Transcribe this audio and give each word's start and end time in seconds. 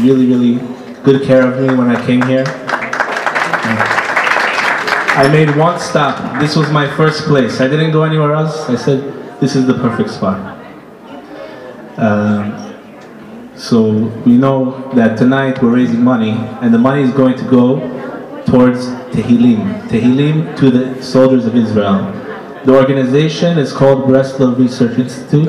really, 0.00 0.26
really 0.26 0.58
good 1.02 1.22
care 1.22 1.46
of 1.46 1.60
me 1.60 1.74
when 1.74 1.88
I 1.88 2.04
came 2.06 2.22
here. 2.22 2.44
I 5.18 5.28
made 5.28 5.56
one 5.56 5.80
stop. 5.80 6.40
This 6.40 6.56
was 6.56 6.70
my 6.70 6.86
first 6.94 7.24
place. 7.24 7.60
I 7.60 7.68
didn't 7.68 7.92
go 7.92 8.02
anywhere 8.02 8.34
else. 8.34 8.68
I 8.68 8.76
said, 8.76 9.40
this 9.40 9.56
is 9.56 9.66
the 9.66 9.74
perfect 9.74 10.10
spot. 10.10 10.38
Um, 11.96 12.74
so 13.56 14.08
we 14.26 14.36
know 14.36 14.92
that 14.94 15.16
tonight 15.16 15.62
we're 15.62 15.74
raising 15.74 16.04
money, 16.04 16.32
and 16.60 16.74
the 16.74 16.78
money 16.78 17.02
is 17.02 17.12
going 17.12 17.36
to 17.38 17.44
go 17.44 17.80
towards 18.44 18.88
Tehillim. 19.14 19.88
Tehillim 19.88 20.54
to 20.58 20.70
the 20.70 21.02
soldiers 21.02 21.46
of 21.46 21.56
Israel. 21.56 22.12
The 22.66 22.74
organization 22.74 23.58
is 23.58 23.72
called 23.72 24.04
Breslov 24.04 24.58
Research 24.58 24.98
Institute, 24.98 25.48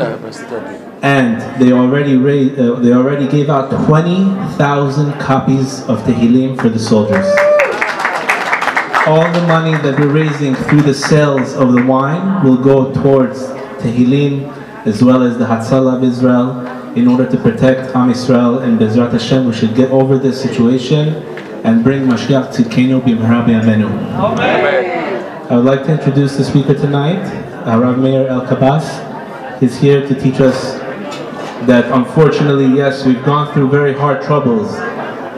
and 1.07 1.39
they 1.61 1.71
already 1.71 2.17
raised, 2.17 2.59
uh, 2.59 2.75
they 2.75 2.91
already 2.91 3.29
gave 3.29 3.49
out 3.49 3.69
20,000 3.85 5.13
copies 5.13 5.81
of 5.83 5.99
Tehillim 6.01 6.59
for 6.59 6.67
the 6.67 6.77
soldiers. 6.77 7.25
All 9.07 9.23
the 9.31 9.45
money 9.47 9.71
that 9.85 9.97
we're 9.97 10.11
raising 10.11 10.53
through 10.53 10.81
the 10.81 10.93
sales 10.93 11.53
of 11.53 11.71
the 11.71 11.83
wine 11.85 12.43
will 12.43 12.57
go 12.57 12.93
towards 12.93 13.39
Tehillim 13.81 14.33
as 14.85 15.01
well 15.01 15.23
as 15.23 15.37
the 15.37 15.45
Hatzalah 15.45 15.95
of 15.95 16.03
Israel 16.03 16.67
in 16.97 17.07
order 17.07 17.25
to 17.33 17.37
protect 17.37 17.95
Am 17.95 18.09
Israel 18.09 18.59
and 18.59 18.77
Bezrat 18.77 19.13
Hashem 19.13 19.45
we 19.45 19.53
should 19.53 19.75
get 19.75 19.89
over 19.91 20.17
this 20.17 20.41
situation 20.41 21.15
and 21.63 21.85
bring 21.85 22.01
Mashiach 22.01 22.53
to 22.55 22.63
Kenu 22.63 22.99
B'Mehra 22.99 23.45
B'Yamenu. 23.47 23.89
I 25.49 25.55
would 25.55 25.63
like 25.63 25.85
to 25.85 25.93
introduce 25.93 26.35
the 26.35 26.43
speaker 26.43 26.73
tonight, 26.73 27.23
uh, 27.65 27.79
Rav 27.79 27.97
Meir 27.97 28.27
Elkabas. 28.27 28.85
He's 29.61 29.79
here 29.79 30.05
to 30.05 30.13
teach 30.19 30.41
us 30.41 30.86
that 31.65 31.91
unfortunately, 31.91 32.67
yes, 32.67 33.05
we've 33.05 33.23
gone 33.23 33.51
through 33.53 33.69
very 33.69 33.93
hard 33.93 34.21
troubles, 34.21 34.75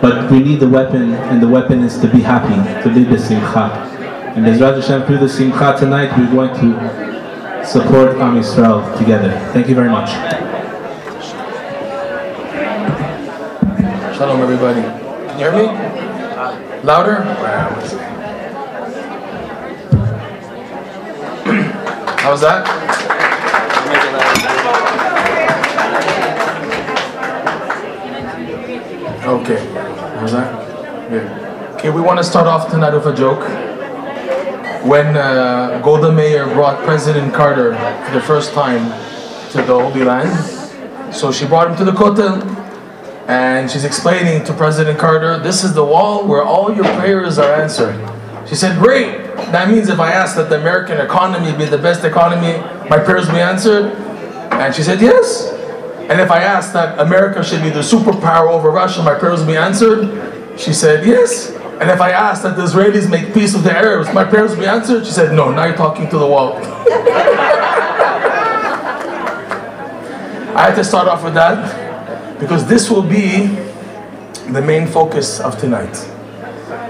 but 0.01 0.29
we 0.31 0.39
need 0.39 0.59
the 0.59 0.69
weapon, 0.69 1.13
and 1.13 1.41
the 1.41 1.47
weapon 1.47 1.83
is 1.83 1.97
to 1.99 2.07
be 2.07 2.21
happy, 2.21 2.55
to 2.83 2.93
be 2.93 3.03
the 3.03 3.17
simcha. 3.17 3.71
And 4.35 4.45
Bezrat 4.45 4.75
Hashem, 4.75 5.05
through 5.07 5.19
the 5.19 5.29
simcha 5.29 5.75
tonight, 5.77 6.15
we're 6.17 6.31
going 6.31 6.53
to 6.59 7.65
support 7.65 8.17
Am 8.17 8.35
Yisrael 8.35 8.97
together. 8.97 9.31
Thank 9.53 9.67
you 9.69 9.75
very 9.75 9.89
much. 9.89 10.09
Shalom, 14.15 14.41
everybody. 14.41 14.81
Can 14.81 15.39
you 15.39 15.45
hear 15.45 15.53
me? 15.53 16.83
Louder? 16.83 17.23
How's 22.19 22.41
that? 22.41 22.98
Okay. 29.29 29.63
How's 30.17 30.31
that? 30.31 31.07
Good. 31.07 31.75
Okay, 31.75 31.91
we 31.91 32.01
want 32.01 32.17
to 32.17 32.23
start 32.23 32.47
off 32.47 32.71
tonight 32.71 32.95
with 32.95 33.05
a 33.05 33.15
joke. 33.15 33.41
When 34.83 35.15
uh, 35.15 35.79
Golda 35.83 36.11
Meir 36.11 36.47
brought 36.47 36.83
President 36.83 37.31
Carter 37.31 37.75
for 38.05 38.11
the 38.11 38.21
first 38.21 38.53
time 38.53 38.89
to 39.51 39.57
the 39.61 39.79
Holy 39.79 40.03
Land, 40.03 41.13
so 41.13 41.31
she 41.31 41.45
brought 41.45 41.69
him 41.69 41.77
to 41.77 41.85
the 41.85 41.91
Kotel, 41.91 42.41
and 43.27 43.69
she's 43.69 43.85
explaining 43.85 44.43
to 44.45 44.53
President 44.53 44.97
Carter, 44.97 45.37
this 45.37 45.63
is 45.63 45.75
the 45.75 45.85
wall 45.85 46.25
where 46.25 46.41
all 46.41 46.75
your 46.75 46.85
prayers 46.97 47.37
are 47.37 47.53
answered. 47.53 47.95
She 48.47 48.55
said, 48.55 48.79
great, 48.79 49.27
that 49.51 49.69
means 49.69 49.89
if 49.89 49.99
I 49.99 50.11
ask 50.11 50.37
that 50.37 50.49
the 50.49 50.59
American 50.59 50.97
economy 50.99 51.55
be 51.55 51.65
the 51.65 51.77
best 51.77 52.03
economy, 52.03 52.57
my 52.89 52.97
prayers 52.97 53.27
will 53.27 53.35
be 53.35 53.41
answered? 53.41 53.93
And 54.53 54.73
she 54.73 54.81
said, 54.81 54.99
yes. 54.99 55.48
And 56.09 56.19
if 56.19 56.31
I 56.31 56.41
ask 56.41 56.73
that 56.73 56.99
America 56.99 57.43
should 57.43 57.61
be 57.61 57.69
the 57.69 57.81
superpower 57.81 58.49
over 58.49 58.71
Russia, 58.71 59.03
my 59.03 59.13
prayers 59.13 59.41
will 59.41 59.47
be 59.47 59.57
answered? 59.57 60.59
She 60.59 60.73
said, 60.73 61.05
yes. 61.05 61.51
And 61.79 61.89
if 61.91 62.01
I 62.01 62.09
ask 62.09 62.41
that 62.41 62.57
the 62.57 62.63
Israelis 62.63 63.07
make 63.07 63.31
peace 63.31 63.53
with 63.53 63.63
the 63.63 63.71
Arabs, 63.71 64.11
my 64.11 64.25
prayers 64.25 64.51
will 64.51 64.61
be 64.61 64.65
answered? 64.65 65.05
She 65.05 65.11
said, 65.11 65.35
no, 65.35 65.51
now 65.51 65.65
you're 65.65 65.77
talking 65.77 66.09
to 66.09 66.17
the 66.17 66.25
wall. 66.25 66.57
I 70.55 70.63
had 70.63 70.75
to 70.75 70.83
start 70.83 71.07
off 71.07 71.23
with 71.23 71.35
that 71.35 72.39
because 72.39 72.67
this 72.67 72.89
will 72.89 73.03
be 73.03 73.45
the 74.51 74.61
main 74.61 74.87
focus 74.87 75.39
of 75.39 75.59
tonight. 75.59 75.95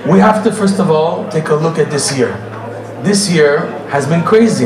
We 0.07 0.19
have 0.19 0.45
to 0.45 0.51
first 0.51 0.79
of 0.79 0.89
all 0.89 1.29
take 1.29 1.49
a 1.49 1.55
look 1.55 1.77
at 1.77 1.91
this 1.91 2.17
year. 2.17 2.31
This 3.03 3.29
year 3.29 3.67
has 3.89 4.07
been 4.07 4.23
crazy. 4.23 4.65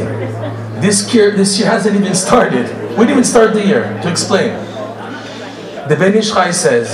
This 0.79 1.11
year, 1.13 1.31
this 1.31 1.57
year 1.59 1.69
hasn't 1.69 1.95
even 1.95 2.13
started. 2.13 2.82
We 2.93 2.99
didn't 2.99 3.09
even 3.09 3.23
start 3.23 3.55
the 3.55 3.65
year. 3.65 3.99
To 4.03 4.09
explain, 4.11 4.53
the 5.89 5.95
Ben 5.97 6.13
Ish 6.13 6.31
Chai 6.31 6.51
says 6.51 6.89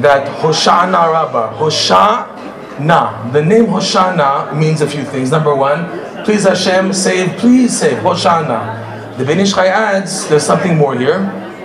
that 0.00 0.28
Hoshana 0.38 1.12
Rabbah, 1.12 1.58
Hoshana, 1.58 3.32
the 3.32 3.44
name 3.44 3.66
Hoshana 3.66 4.56
means 4.56 4.80
a 4.80 4.86
few 4.88 5.02
things. 5.02 5.32
Number 5.32 5.56
one, 5.56 6.24
please 6.24 6.44
Hashem, 6.44 6.92
save, 6.92 7.36
please 7.36 7.76
save, 7.76 7.98
Hoshana. 7.98 9.18
The 9.18 9.24
Ben 9.24 9.40
Ish 9.40 9.54
Chai 9.54 9.66
adds, 9.66 10.28
there's 10.28 10.44
something 10.44 10.76
more 10.76 10.96
here. 10.96 11.18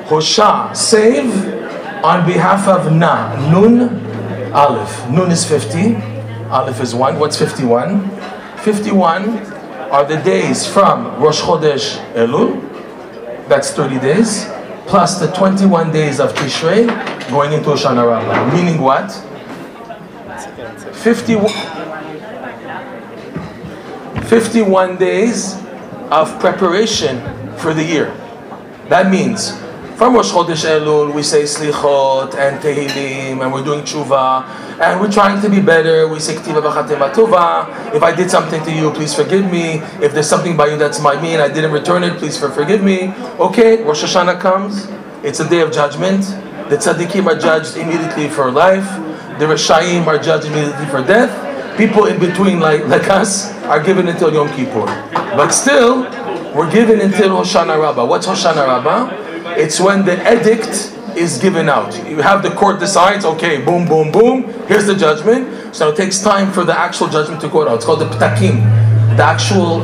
Hosha, 0.08 0.76
save 0.76 1.32
on 2.04 2.26
behalf 2.26 2.68
of 2.68 2.92
Na, 2.92 3.36
Nun, 3.52 4.52
Aleph. 4.52 5.10
Nun 5.12 5.30
is 5.30 5.46
50, 5.46 5.96
Aleph 6.50 6.82
is 6.82 6.96
1. 6.96 7.20
What's 7.20 7.38
51? 7.38 8.10
51 8.62 9.30
are 9.92 10.06
the 10.06 10.18
days 10.18 10.66
from 10.66 11.22
Rosh 11.22 11.42
Chodesh 11.42 12.04
Elul, 12.16 12.73
that's 13.54 13.70
30 13.70 14.00
days, 14.00 14.50
plus 14.88 15.20
the 15.20 15.28
21 15.28 15.92
days 15.92 16.20
of 16.20 16.34
Tishrei 16.34 16.88
going 17.30 17.54
into 17.54 17.70
Hoshana 17.70 18.04
Rabbah. 18.04 18.52
Meaning 18.52 18.82
what? 18.82 19.12
51, 20.96 21.52
51 24.24 24.98
days 24.98 25.54
of 26.10 26.40
preparation 26.40 27.22
for 27.58 27.76
the 27.76 27.84
year. 27.84 28.12
That 28.90 29.12
means 29.12 29.52
from 29.98 30.16
Rosh 30.16 30.32
Chodesh 30.32 30.66
Elul, 30.66 31.14
we 31.14 31.24
say 31.24 31.44
Slichot 31.44 32.36
and 32.36 32.60
Tehillim, 32.62 33.42
and 33.42 33.54
we're 33.54 33.64
doing 33.64 33.82
Tshuva, 33.82 34.44
and 34.80 35.00
we're 35.00 35.12
trying 35.12 35.42
to 35.42 35.50
be 35.50 35.62
better. 35.62 36.08
We 36.08 36.20
say 36.20 36.36
Ktiva 36.36 36.62
B'Chatem 36.62 37.14
Tova. 37.14 37.94
If 37.94 38.02
I 38.04 38.14
did 38.16 38.30
something 38.30 38.64
to 38.64 38.72
you, 38.72 38.92
please 38.92 39.14
forgive 39.14 39.52
me. 39.52 39.76
If 40.02 40.14
there's 40.14 40.28
something 40.28 40.58
by 40.58 40.68
you 40.68 40.78
that's 40.78 41.00
my 41.00 41.22
me 41.22 41.34
and 41.34 41.42
I 41.42 41.48
didn't 41.48 41.72
return 41.72 42.04
it, 42.04 42.18
please 42.18 42.38
forgive 42.38 42.84
me. 42.84 43.14
Okay, 43.40 43.84
Rosh 43.84 44.04
Hashanah 44.04 44.40
comes. 44.40 44.88
It's 45.24 45.40
a 45.40 45.50
day 45.50 45.62
of 45.62 45.72
judgment. 45.72 46.24
The 46.70 46.78
tzaddikim 46.78 47.28
are 47.28 47.38
judged 47.38 47.78
immediately 47.78 48.30
for 48.30 48.52
life. 48.52 48.88
The 49.40 49.46
Rishayim 49.46 50.08
are 50.08 50.18
judged 50.18 50.48
immediately 50.48 50.86
for 50.88 51.02
death. 51.04 51.32
People 51.78 52.06
in 52.06 52.20
between, 52.20 52.60
like, 52.60 52.86
like 52.88 53.10
us, 53.10 53.52
are 53.64 53.82
given 53.82 54.08
until 54.08 54.34
Yom 54.34 54.48
Kippur. 54.50 54.86
But 55.12 55.50
still, 55.50 56.04
we're 56.54 56.72
given 56.72 57.02
until 57.02 57.30
Hoshana 57.30 57.82
Rabbah. 57.82 58.06
What's 58.06 58.28
Hoshana 58.28 58.68
Rabbah? 58.68 59.23
It's 59.58 59.80
when 59.80 60.06
the 60.06 60.16
edict 60.32 60.92
is 61.18 61.38
given 61.38 61.70
out. 61.70 61.96
You 62.08 62.22
have 62.22 62.44
the 62.44 62.52
court 62.52 62.80
decides, 62.80 63.26
okay, 63.26 63.64
boom, 63.64 63.88
boom, 63.88 64.12
boom, 64.12 64.44
here's 64.68 64.86
the 64.86 64.96
judgment. 64.96 65.76
So 65.76 65.90
it 65.90 65.96
takes 65.96 66.22
time 66.22 66.52
for 66.52 66.64
the 66.64 66.78
actual 66.78 67.08
judgment 67.08 67.42
to 67.42 67.50
go 67.50 67.68
out. 67.68 67.76
It's 67.76 67.86
called 67.86 68.00
the 68.00 68.10
ptakim, 68.10 69.18
the 69.18 69.24
actual, 69.24 69.80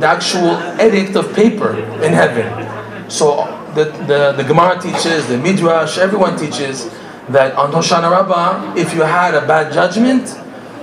the 0.00 0.06
actual 0.06 0.56
edict 0.80 1.16
of 1.16 1.34
paper 1.34 1.76
in 2.02 2.12
heaven. 2.12 3.10
So 3.10 3.44
the, 3.74 3.84
the, 4.06 4.32
the 4.36 4.44
Gemara 4.44 4.80
teaches, 4.80 5.26
the 5.28 5.38
Midrash, 5.38 5.98
everyone 5.98 6.38
teaches 6.38 6.88
that 7.28 7.54
on 7.56 7.72
Hoshana 7.72 8.10
Rabbah, 8.10 8.74
if 8.76 8.94
you 8.94 9.02
had 9.02 9.34
a 9.34 9.46
bad 9.46 9.72
judgment, 9.72 10.36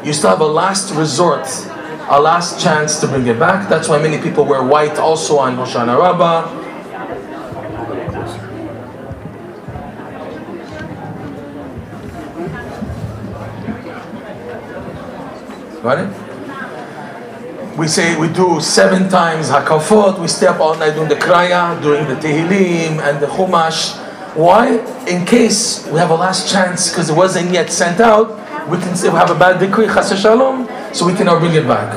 you 0.03 0.13
still 0.13 0.29
have 0.29 0.41
a 0.41 0.47
last 0.47 0.93
resort, 0.93 1.47
a 2.09 2.19
last 2.21 2.61
chance 2.61 2.99
to 3.01 3.07
bring 3.07 3.27
it 3.27 3.39
back. 3.39 3.67
That's 3.67 3.89
why 3.89 4.01
many 4.01 4.21
people 4.21 4.45
wear 4.45 4.63
white 4.63 4.97
also 4.97 5.37
on 5.39 5.57
Hoshana 5.57 5.99
Rabbah. 5.99 6.56
We 17.78 17.87
say 17.87 18.19
we 18.19 18.28
do 18.28 18.59
seven 18.59 19.07
times 19.07 19.49
hakafot, 19.49 20.19
we 20.19 20.28
stay 20.28 20.47
up 20.47 20.59
all 20.59 20.75
night 20.75 20.95
doing 20.95 21.07
the 21.07 21.16
kraya, 21.16 21.81
doing 21.81 22.05
the 22.09 22.16
tehillim 22.16 22.99
and 22.99 23.22
the 23.22 23.28
chumash. 23.28 23.95
Why? 24.35 24.79
In 25.07 25.25
case 25.25 25.87
we 25.87 25.97
have 25.99 26.09
a 26.09 26.16
last 26.16 26.51
chance 26.51 26.89
because 26.89 27.09
it 27.09 27.16
wasn't 27.16 27.51
yet 27.51 27.72
sent 27.72 28.01
out, 28.01 28.35
we 28.67 28.78
can 28.79 28.97
say 28.97 29.07
we 29.07 29.16
have 29.16 29.31
a 29.31 29.39
bad 29.39 29.61
decree, 29.61 29.85
chas 29.85 30.11
shalom, 30.19 30.67
so 30.93 31.07
we 31.07 31.13
can 31.13 31.28
now 31.28 31.39
bring 31.39 31.53
it 31.53 31.66
back. 31.66 31.95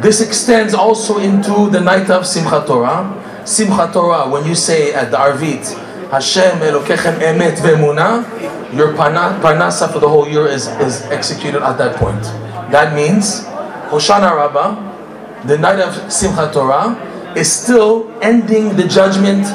This 0.00 0.20
extends 0.20 0.72
also 0.72 1.18
into 1.18 1.68
the 1.70 1.80
night 1.80 2.10
of 2.10 2.22
Simchat 2.22 2.68
Torah. 2.68 3.12
Simchat 3.42 3.92
Torah, 3.92 4.30
when 4.30 4.46
you 4.46 4.54
say 4.54 4.94
at 4.94 5.10
the 5.10 5.16
Arvit, 5.16 5.74
Hashem 6.10 6.60
Elokechem 6.60 7.18
Emet 7.18 7.56
Ve'emunah, 7.56 8.76
your 8.76 8.92
parnasa 8.92 9.92
for 9.92 9.98
the 9.98 10.08
whole 10.08 10.28
year 10.28 10.46
is, 10.46 10.68
is 10.78 11.02
executed 11.06 11.64
at 11.64 11.78
that 11.78 11.96
point. 11.96 12.47
That 12.70 12.94
means 12.94 13.44
Hoshana 13.90 14.34
Rabbah, 14.36 15.46
the 15.46 15.58
night 15.58 15.80
of 15.80 15.94
Simchat 16.12 16.52
Torah, 16.52 16.96
is 17.36 17.50
still 17.50 18.10
ending 18.22 18.76
the 18.76 18.86
judgment 18.86 19.46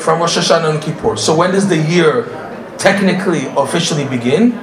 from 0.00 0.20
Rosh 0.20 0.38
Hashanah 0.38 0.74
and 0.74 0.82
Kippur. 0.82 1.16
So 1.16 1.36
when 1.36 1.52
does 1.52 1.68
the 1.68 1.76
year 1.76 2.24
technically, 2.80 3.44
officially 3.56 4.08
begin 4.08 4.54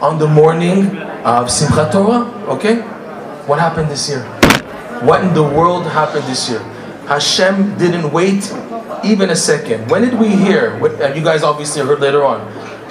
on 0.00 0.18
the 0.18 0.28
morning 0.28 0.98
of 1.24 1.48
Simchat 1.48 1.92
Torah. 1.92 2.28
Okay? 2.52 2.82
What 3.48 3.58
happened 3.58 3.88
this 3.88 4.08
year? 4.08 4.22
What 5.00 5.24
in 5.24 5.32
the 5.32 5.42
world 5.42 5.86
happened 5.86 6.24
this 6.24 6.48
year? 6.48 6.60
Hashem 7.08 7.76
didn't 7.78 8.12
wait 8.12 8.52
even 9.02 9.30
a 9.30 9.36
second. 9.36 9.90
When 9.90 10.02
did 10.02 10.18
we 10.18 10.28
hear? 10.28 10.78
What, 10.78 11.00
uh, 11.00 11.12
you 11.14 11.24
guys 11.24 11.42
obviously 11.42 11.82
heard 11.82 12.00
later 12.00 12.24
on. 12.24 12.40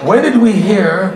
When 0.05 0.21
did 0.23 0.41
we 0.41 0.51
hear 0.53 1.13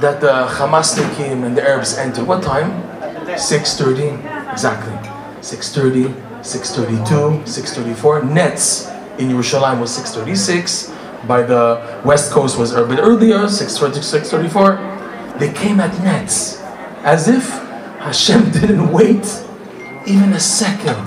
that 0.00 0.20
the 0.20 0.46
Hamasnikim 0.58 1.44
and 1.44 1.56
the 1.56 1.62
Arabs 1.62 1.96
entered? 1.96 2.26
What 2.26 2.42
time? 2.42 2.82
6.30. 3.26 4.52
Exactly. 4.52 4.92
6.30, 5.40 6.14
6.32, 6.40 7.42
6.34. 7.42 8.32
Nets 8.32 8.88
in 9.18 9.28
Yerushalayim 9.28 9.80
was 9.80 9.96
6.36. 9.96 10.92
By 11.26 11.42
the 11.42 12.00
west 12.04 12.30
coast 12.32 12.58
was 12.58 12.72
a 12.72 12.84
bit 12.86 12.98
earlier, 12.98 13.38
6.30, 13.46 14.50
6.34. 14.50 15.38
They 15.38 15.52
came 15.52 15.80
at 15.80 15.92
nets. 16.02 16.60
As 17.02 17.28
if 17.28 17.48
Hashem 17.98 18.50
didn't 18.60 18.90
wait 18.92 19.24
even 20.06 20.32
a 20.32 20.40
second. 20.40 21.04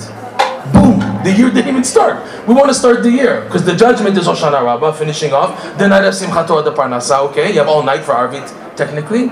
Boom! 0.73 0.99
The 1.23 1.33
year 1.35 1.49
didn't 1.49 1.69
even 1.69 1.83
start. 1.83 2.21
We 2.47 2.53
want 2.53 2.67
to 2.67 2.73
start 2.73 3.03
the 3.03 3.11
year 3.11 3.41
because 3.41 3.65
the 3.65 3.75
judgment 3.75 4.17
is 4.17 4.27
Hoshana 4.27 4.63
Rabbah, 4.63 4.91
finishing 4.93 5.33
off. 5.33 5.77
The 5.77 5.87
night 5.87 6.03
of 6.03 6.13
Simchat 6.13 6.47
Torah, 6.47 6.63
the 6.63 6.73
Parnasa. 6.73 7.19
Okay, 7.29 7.51
you 7.51 7.59
have 7.59 7.67
all 7.67 7.83
night 7.83 8.03
for 8.03 8.13
Arvit, 8.13 8.47
technically. 8.79 9.29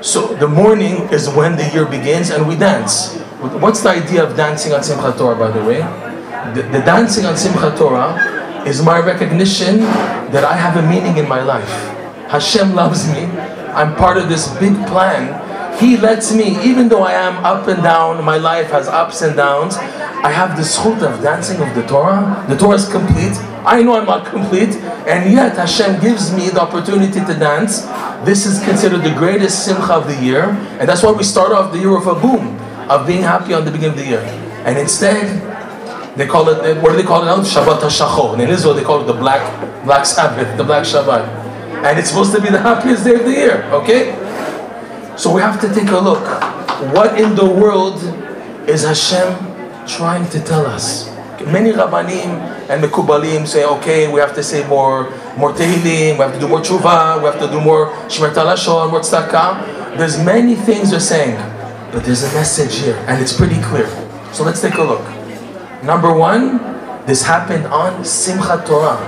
So 0.00 0.32
the 0.38 0.48
morning 0.48 1.10
is 1.12 1.28
when 1.28 1.56
the 1.56 1.68
year 1.74 1.84
begins 1.84 2.30
and 2.30 2.48
we 2.48 2.56
dance. 2.56 3.18
What's 3.64 3.82
the 3.82 3.90
idea 3.90 4.24
of 4.24 4.36
dancing 4.36 4.72
on 4.72 4.80
Simchat 4.80 5.18
Torah, 5.18 5.36
by 5.36 5.50
the 5.50 5.64
way? 5.66 5.80
The, 6.54 6.62
the 6.70 6.80
dancing 6.86 7.26
on 7.26 7.34
Simchat 7.34 7.76
Torah 7.76 8.14
is 8.64 8.80
my 8.82 8.98
recognition 9.00 9.80
that 10.32 10.44
I 10.44 10.54
have 10.54 10.78
a 10.82 10.86
meaning 10.88 11.18
in 11.18 11.28
my 11.28 11.42
life. 11.42 11.74
Hashem 12.30 12.74
loves 12.74 13.06
me. 13.08 13.26
I'm 13.74 13.94
part 13.96 14.16
of 14.16 14.28
this 14.28 14.48
big 14.58 14.74
plan 14.86 15.50
he 15.80 15.96
lets 15.96 16.34
me, 16.34 16.62
even 16.62 16.88
though 16.88 17.02
I 17.02 17.12
am 17.12 17.42
up 17.42 17.66
and 17.66 17.82
down, 17.82 18.22
my 18.22 18.36
life 18.36 18.70
has 18.70 18.86
ups 18.86 19.22
and 19.22 19.34
downs, 19.34 19.76
I 19.76 20.30
have 20.30 20.56
the 20.56 20.62
schut 20.62 21.00
of 21.02 21.22
dancing 21.22 21.60
of 21.62 21.74
the 21.74 21.82
Torah. 21.86 22.44
The 22.48 22.56
Torah 22.56 22.76
is 22.76 22.86
complete. 22.86 23.32
I 23.64 23.82
know 23.82 23.96
I'm 23.96 24.04
not 24.04 24.26
complete, 24.26 24.76
and 25.06 25.32
yet 25.32 25.56
Hashem 25.56 26.00
gives 26.00 26.32
me 26.32 26.48
the 26.50 26.60
opportunity 26.60 27.20
to 27.20 27.34
dance. 27.34 27.82
This 28.24 28.46
is 28.46 28.62
considered 28.64 29.02
the 29.02 29.14
greatest 29.14 29.64
simcha 29.64 29.94
of 29.94 30.06
the 30.06 30.22
year, 30.22 30.44
and 30.78 30.88
that's 30.88 31.02
why 31.02 31.12
we 31.12 31.22
start 31.22 31.52
off 31.52 31.72
the 31.72 31.78
year 31.78 31.96
with 31.96 32.06
a 32.06 32.14
boom 32.14 32.58
of 32.90 33.06
being 33.06 33.22
happy 33.22 33.54
on 33.54 33.64
the 33.64 33.70
beginning 33.70 33.98
of 33.98 34.04
the 34.04 34.06
year. 34.06 34.22
And 34.64 34.78
instead, 34.78 35.24
they 36.16 36.26
call 36.26 36.48
it 36.48 36.82
what 36.82 36.90
do 36.90 36.96
they 36.96 37.02
call 37.02 37.22
it 37.22 37.26
now? 37.26 37.38
Shabbat 37.38 37.80
HaShachor. 37.80 38.34
And 38.34 38.42
in 38.42 38.50
Israel, 38.50 38.74
they 38.74 38.82
call 38.82 39.00
it 39.00 39.06
the 39.06 39.18
black 39.18 39.40
black 39.84 40.04
Sabbath, 40.04 40.56
the 40.56 40.64
black 40.64 40.84
Shabbat, 40.84 41.26
and 41.84 41.98
it's 41.98 42.10
supposed 42.10 42.34
to 42.34 42.40
be 42.40 42.50
the 42.50 42.60
happiest 42.60 43.04
day 43.04 43.14
of 43.14 43.24
the 43.24 43.30
year. 43.30 43.64
Okay. 43.72 44.16
So 45.16 45.32
we 45.32 45.40
have 45.40 45.60
to 45.60 45.68
take 45.74 45.90
a 45.90 45.98
look. 45.98 46.24
What 46.94 47.20
in 47.20 47.34
the 47.34 47.44
world 47.44 48.02
is 48.68 48.84
Hashem 48.84 49.86
trying 49.86 50.28
to 50.30 50.40
tell 50.40 50.66
us? 50.66 51.09
Many 51.46 51.72
Rabbanim 51.72 52.68
and 52.68 52.82
Mekubalim 52.82 53.46
say, 53.46 53.64
okay, 53.64 54.12
we 54.12 54.20
have 54.20 54.34
to 54.34 54.42
say 54.42 54.66
more, 54.68 55.10
more 55.38 55.52
Tehillim, 55.52 56.12
we 56.12 56.18
have 56.18 56.34
to 56.34 56.40
do 56.40 56.46
more 56.46 56.60
Tshuva, 56.60 57.18
we 57.18 57.24
have 57.24 57.38
to 57.40 57.48
do 57.48 57.60
more 57.60 57.92
Shmer 58.08 58.32
Talashon, 58.32 58.90
more 58.90 59.00
Tzedakah. 59.00 59.96
There's 59.96 60.22
many 60.22 60.54
things 60.54 60.90
they're 60.90 61.00
saying, 61.00 61.36
but 61.92 62.04
there's 62.04 62.22
a 62.24 62.32
message 62.34 62.76
here, 62.84 62.96
and 63.08 63.22
it's 63.22 63.32
pretty 63.32 63.60
clear. 63.62 63.88
So 64.32 64.44
let's 64.44 64.60
take 64.60 64.74
a 64.74 64.82
look. 64.82 65.04
Number 65.82 66.12
one, 66.12 66.58
this 67.06 67.22
happened 67.22 67.66
on 67.66 68.02
Simchat 68.02 68.66
Torah, 68.66 69.00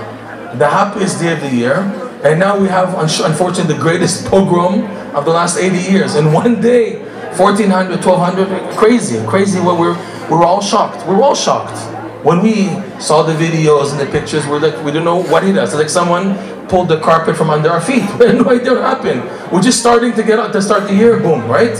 the 0.57 0.67
happiest 0.67 1.19
day 1.19 1.33
of 1.33 1.41
the 1.41 1.55
year, 1.55 1.77
and 2.23 2.39
now 2.39 2.57
we 2.57 2.67
have, 2.67 2.97
unfortunately, 2.97 3.75
the 3.75 3.79
greatest 3.79 4.25
pogrom 4.25 4.85
of 5.15 5.25
the 5.25 5.31
last 5.31 5.59
80 5.59 5.77
years. 5.77 6.15
In 6.15 6.33
one 6.33 6.61
day, 6.61 7.03
1400, 7.37 8.03
1200, 8.03 8.77
crazy, 8.77 9.23
crazy. 9.27 9.59
What 9.59 9.77
we're, 9.79 9.97
we're 10.29 10.43
all 10.43 10.61
shocked. 10.61 11.05
We're 11.07 11.21
all 11.21 11.35
shocked. 11.35 11.77
When 12.23 12.41
we 12.41 12.67
saw 13.01 13.21
the 13.23 13.33
videos 13.33 13.91
and 13.91 13.99
the 13.99 14.05
pictures, 14.05 14.47
we're 14.47 14.59
like, 14.59 14.81
we 14.85 14.93
don't 14.93 15.03
know 15.03 15.21
what 15.21 15.43
it 15.43 15.57
is. 15.57 15.73
It's 15.73 15.75
like 15.75 15.89
someone 15.89 16.37
pulled 16.69 16.87
the 16.87 17.01
carpet 17.01 17.35
from 17.35 17.49
under 17.49 17.69
our 17.69 17.81
feet. 17.81 18.03
We 18.17 18.27
had 18.27 18.37
no 18.37 18.49
idea 18.49 18.75
what 18.75 18.83
happened. 18.83 19.23
We're 19.51 19.61
just 19.61 19.81
starting 19.81 20.13
to 20.13 20.23
get 20.23 20.39
out 20.39 20.53
to 20.53 20.61
start 20.61 20.87
the 20.87 20.95
year, 20.95 21.19
boom, 21.19 21.45
right? 21.47 21.75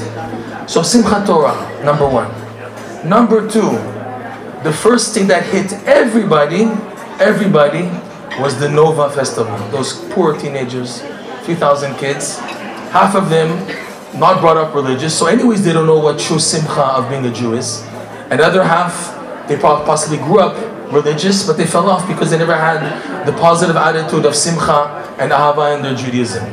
So 0.68 0.82
Simchat 0.82 1.26
Torah, 1.26 1.56
number 1.86 2.08
one. 2.08 2.28
Number 3.08 3.50
two, 3.50 3.72
the 4.64 4.74
first 4.74 5.14
thing 5.14 5.28
that 5.28 5.44
hit 5.46 5.72
everybody, 5.88 6.64
everybody, 7.24 7.84
was 8.38 8.60
the 8.60 8.68
Nova 8.68 9.10
Festival. 9.12 9.58
Those 9.70 9.94
poor 10.12 10.38
teenagers, 10.38 11.02
3,000 11.44 11.96
kids, 11.96 12.38
half 12.92 13.16
of 13.16 13.30
them 13.30 13.48
not 14.20 14.42
brought 14.42 14.58
up 14.58 14.76
religious, 14.76 15.18
so 15.18 15.28
anyways 15.28 15.64
they 15.64 15.72
don't 15.72 15.88
know 15.88 16.00
what 16.00 16.20
true 16.20 16.40
simcha 16.40 16.84
of 16.84 17.10
being 17.10 17.26
a 17.26 17.32
Jew 17.32 17.54
is. 17.54 17.82
And 18.30 18.42
the 18.42 18.46
other 18.46 18.64
half, 18.64 19.23
they 19.48 19.58
possibly 19.58 20.18
grew 20.18 20.40
up 20.40 20.56
religious, 20.92 21.46
but 21.46 21.58
they 21.58 21.66
fell 21.66 21.90
off 21.90 22.08
because 22.08 22.32
they 22.32 22.38
never 22.38 22.56
had 22.56 23.26
the 23.26 23.34
positive 23.34 23.76
attitude 23.76 24.26
of 24.26 24.36
simcha 24.36 25.16
and 25.20 25.32
ahava 25.32 25.76
in 25.76 25.82
their 25.84 25.96
Judaism. 25.96 26.44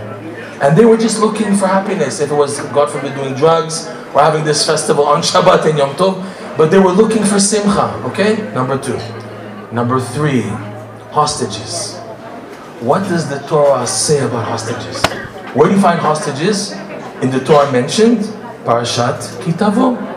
And 0.61 0.77
they 0.77 0.85
were 0.85 0.97
just 0.97 1.21
looking 1.21 1.55
for 1.57 1.67
happiness. 1.67 2.21
If 2.21 2.31
it 2.31 2.35
was, 2.35 2.61
God 2.73 2.91
forbid, 2.91 3.15
doing 3.15 3.35
drugs 3.35 3.87
or 4.15 4.21
having 4.21 4.45
this 4.45 4.67
festival 4.67 5.05
on 5.05 5.23
Shabbat 5.31 5.69
and 5.69 5.79
Yom 5.79 5.95
Tov, 5.95 6.57
but 6.57 6.71
they 6.71 6.79
were 6.79 6.93
looking 6.93 7.25
for 7.25 7.39
simcha, 7.39 7.95
okay? 8.07 8.53
Number 8.53 8.77
two. 8.77 8.99
Number 9.73 10.01
three, 10.01 10.43
hostages. 11.13 11.97
What 12.81 13.01
does 13.09 13.29
the 13.29 13.39
Torah 13.47 13.87
say 13.87 14.25
about 14.25 14.47
hostages? 14.47 15.05
Where 15.55 15.69
do 15.69 15.75
you 15.75 15.81
find 15.81 16.01
hostages? 16.01 16.73
In 17.23 17.31
the 17.31 17.41
Torah 17.45 17.71
mentioned, 17.71 18.19
Parashat 18.65 19.21
Kitavo. 19.43 20.10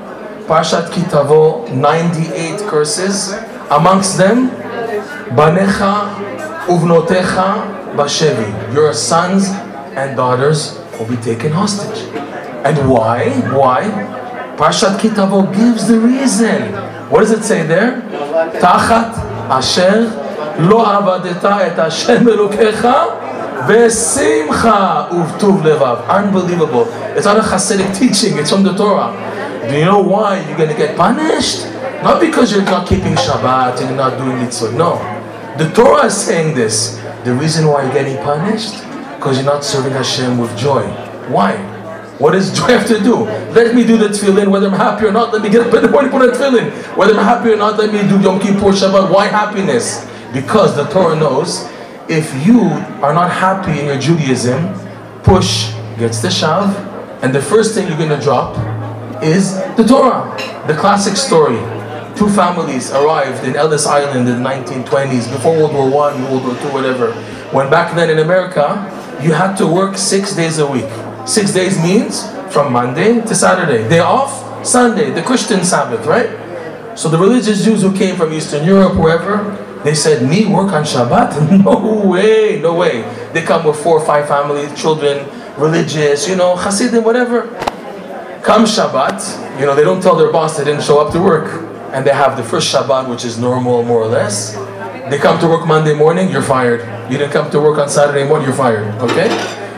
Parashat 0.47 0.89
Kitavo, 0.89 1.71
98 1.73 2.59
curses. 2.67 3.33
Amongst 3.69 4.17
them, 4.17 4.49
Banecha 5.31 6.13
uvnotecha 6.67 7.95
bashevi. 7.95 8.73
Your 8.73 8.93
sons 8.93 9.47
and 9.95 10.17
daughters 10.17 10.79
will 10.99 11.07
be 11.07 11.17
taken 11.17 11.51
hostage. 11.51 12.03
And 12.65 12.89
why? 12.89 13.29
Why? 13.55 13.83
Parashat 14.57 14.99
Kitavo 14.99 15.53
gives 15.55 15.87
the 15.87 15.99
reason. 15.99 16.73
What 17.09 17.21
does 17.21 17.31
it 17.31 17.43
say 17.43 17.65
there? 17.65 18.01
Tachat 18.59 19.15
asher 19.49 20.11
lo 20.59 20.83
avadeta 20.83 21.61
et 21.61 21.75
Hashem 21.75 22.25
elokecha 22.25 23.23
Vesimcha 23.67 25.07
uvtuv 25.09 25.63
levav. 25.63 26.05
Unbelievable. 26.09 26.85
It's 27.15 27.25
not 27.25 27.37
a 27.37 27.41
Hasidic 27.41 27.97
teaching, 27.97 28.37
it's 28.37 28.49
from 28.49 28.63
the 28.63 28.73
Torah. 28.73 29.13
Do 29.69 29.77
you 29.77 29.85
know 29.85 30.01
why 30.01 30.45
you're 30.47 30.57
going 30.57 30.69
to 30.69 30.75
get 30.75 30.97
punished? 30.97 31.65
Not 32.03 32.19
because 32.19 32.51
you're 32.51 32.65
not 32.65 32.85
keeping 32.87 33.13
Shabbat 33.13 33.79
and 33.79 33.89
you're 33.89 33.97
not 33.97 34.17
doing 34.17 34.37
mitzvah. 34.39 34.73
No. 34.73 34.97
The 35.57 35.71
Torah 35.73 36.07
is 36.07 36.17
saying 36.17 36.53
this. 36.53 36.97
The 37.23 37.33
reason 37.33 37.67
why 37.67 37.83
you're 37.83 37.93
getting 37.93 38.17
punished? 38.17 38.83
Because 39.15 39.37
you're 39.37 39.45
not 39.45 39.63
serving 39.63 39.93
Hashem 39.93 40.37
with 40.37 40.55
joy. 40.57 40.85
Why? 41.29 41.55
What 42.19 42.33
does 42.33 42.51
joy 42.59 42.67
have 42.67 42.87
to 42.87 42.99
do? 42.99 43.23
Let 43.55 43.73
me 43.73 43.85
do 43.87 43.97
the 43.97 44.09
tefillin, 44.09 44.49
whether 44.49 44.67
I'm 44.67 44.73
happy 44.73 45.05
or 45.05 45.13
not. 45.13 45.31
Let 45.31 45.41
me 45.41 45.49
get 45.49 45.65
up 45.65 45.73
in 45.73 45.81
the 45.81 45.89
morning 45.89 46.11
put 46.11 46.21
a 46.23 46.33
tefillin. 46.33 46.71
Whether 46.97 47.17
I'm 47.17 47.23
happy 47.23 47.51
or 47.51 47.55
not, 47.55 47.77
let 47.77 47.93
me 47.93 48.01
do 48.01 48.19
Yom 48.21 48.41
Kippur 48.41 48.73
Shabbat. 48.73 49.09
Why 49.09 49.27
happiness? 49.27 50.05
Because 50.33 50.75
the 50.75 50.83
Torah 50.85 51.15
knows 51.15 51.69
if 52.09 52.45
you 52.45 52.59
are 53.01 53.13
not 53.13 53.31
happy 53.31 53.79
in 53.79 53.85
your 53.85 53.97
Judaism, 53.97 54.73
push 55.23 55.71
gets 55.97 56.21
the 56.21 56.27
shav, 56.27 56.75
and 57.23 57.33
the 57.33 57.41
first 57.41 57.75
thing 57.75 57.87
you're 57.87 57.97
going 57.97 58.09
to 58.09 58.19
drop 58.19 58.57
is 59.23 59.55
the 59.75 59.83
Torah. 59.87 60.35
The 60.67 60.75
classic 60.75 61.15
story. 61.15 61.57
Two 62.15 62.29
families 62.29 62.91
arrived 62.91 63.43
in 63.43 63.55
Ellis 63.55 63.87
Island 63.87 64.19
in 64.19 64.25
the 64.25 64.49
1920s, 64.49 65.31
before 65.31 65.57
World 65.57 65.73
War 65.73 65.89
One, 65.89 66.21
World 66.25 66.43
War 66.45 66.55
Two, 66.55 66.71
whatever. 66.71 67.11
When 67.51 67.69
back 67.69 67.95
then 67.95 68.09
in 68.09 68.19
America, 68.19 68.89
you 69.21 69.33
had 69.33 69.55
to 69.57 69.67
work 69.67 69.97
six 69.97 70.35
days 70.35 70.59
a 70.59 70.67
week. 70.67 70.89
Six 71.25 71.53
days 71.53 71.81
means 71.81 72.29
from 72.53 72.71
Monday 72.71 73.21
to 73.21 73.33
Saturday. 73.33 73.87
Day 73.89 73.99
off, 73.99 74.65
Sunday, 74.65 75.09
the 75.11 75.23
Christian 75.23 75.63
Sabbath, 75.63 76.05
right? 76.05 76.29
So 76.97 77.09
the 77.09 77.17
religious 77.17 77.63
Jews 77.63 77.81
who 77.81 77.95
came 77.95 78.15
from 78.15 78.31
Eastern 78.33 78.63
Europe, 78.65 78.95
wherever, 78.95 79.57
they 79.83 79.95
said, 79.95 80.29
me 80.29 80.45
work 80.45 80.71
on 80.71 80.83
Shabbat? 80.83 81.63
No 81.63 82.07
way, 82.07 82.59
no 82.61 82.75
way. 82.75 83.01
They 83.33 83.41
come 83.41 83.65
with 83.65 83.81
four 83.81 83.99
or 83.99 84.05
five 84.05 84.27
families, 84.27 84.69
children, 84.79 85.27
religious, 85.57 86.27
you 86.27 86.35
know, 86.35 86.55
Hasidim, 86.55 87.03
whatever. 87.03 87.49
Come 88.43 88.65
Shabbat, 88.65 89.57
you 89.57 89.65
know, 89.65 89.73
they 89.73 89.83
don't 89.83 90.03
tell 90.03 90.17
their 90.17 90.29
boss 90.29 90.57
they 90.57 90.65
didn't 90.65 90.83
show 90.83 90.99
up 90.99 91.13
to 91.13 91.21
work. 91.21 91.63
And 91.93 92.05
they 92.05 92.11
have 92.11 92.35
the 92.35 92.43
first 92.43 92.73
Shabbat, 92.73 93.07
which 93.09 93.23
is 93.23 93.39
normal, 93.39 93.83
more 93.83 94.01
or 94.01 94.07
less. 94.07 94.55
They 95.09 95.17
come 95.17 95.39
to 95.39 95.47
work 95.47 95.65
Monday 95.65 95.93
morning, 95.93 96.29
you're 96.29 96.41
fired. 96.41 96.81
You 97.09 97.17
didn't 97.17 97.31
come 97.31 97.49
to 97.51 97.61
work 97.61 97.77
on 97.77 97.87
Saturday 97.87 98.27
morning, 98.27 98.45
you're 98.45 98.57
fired. 98.57 98.93
Okay? 99.01 99.29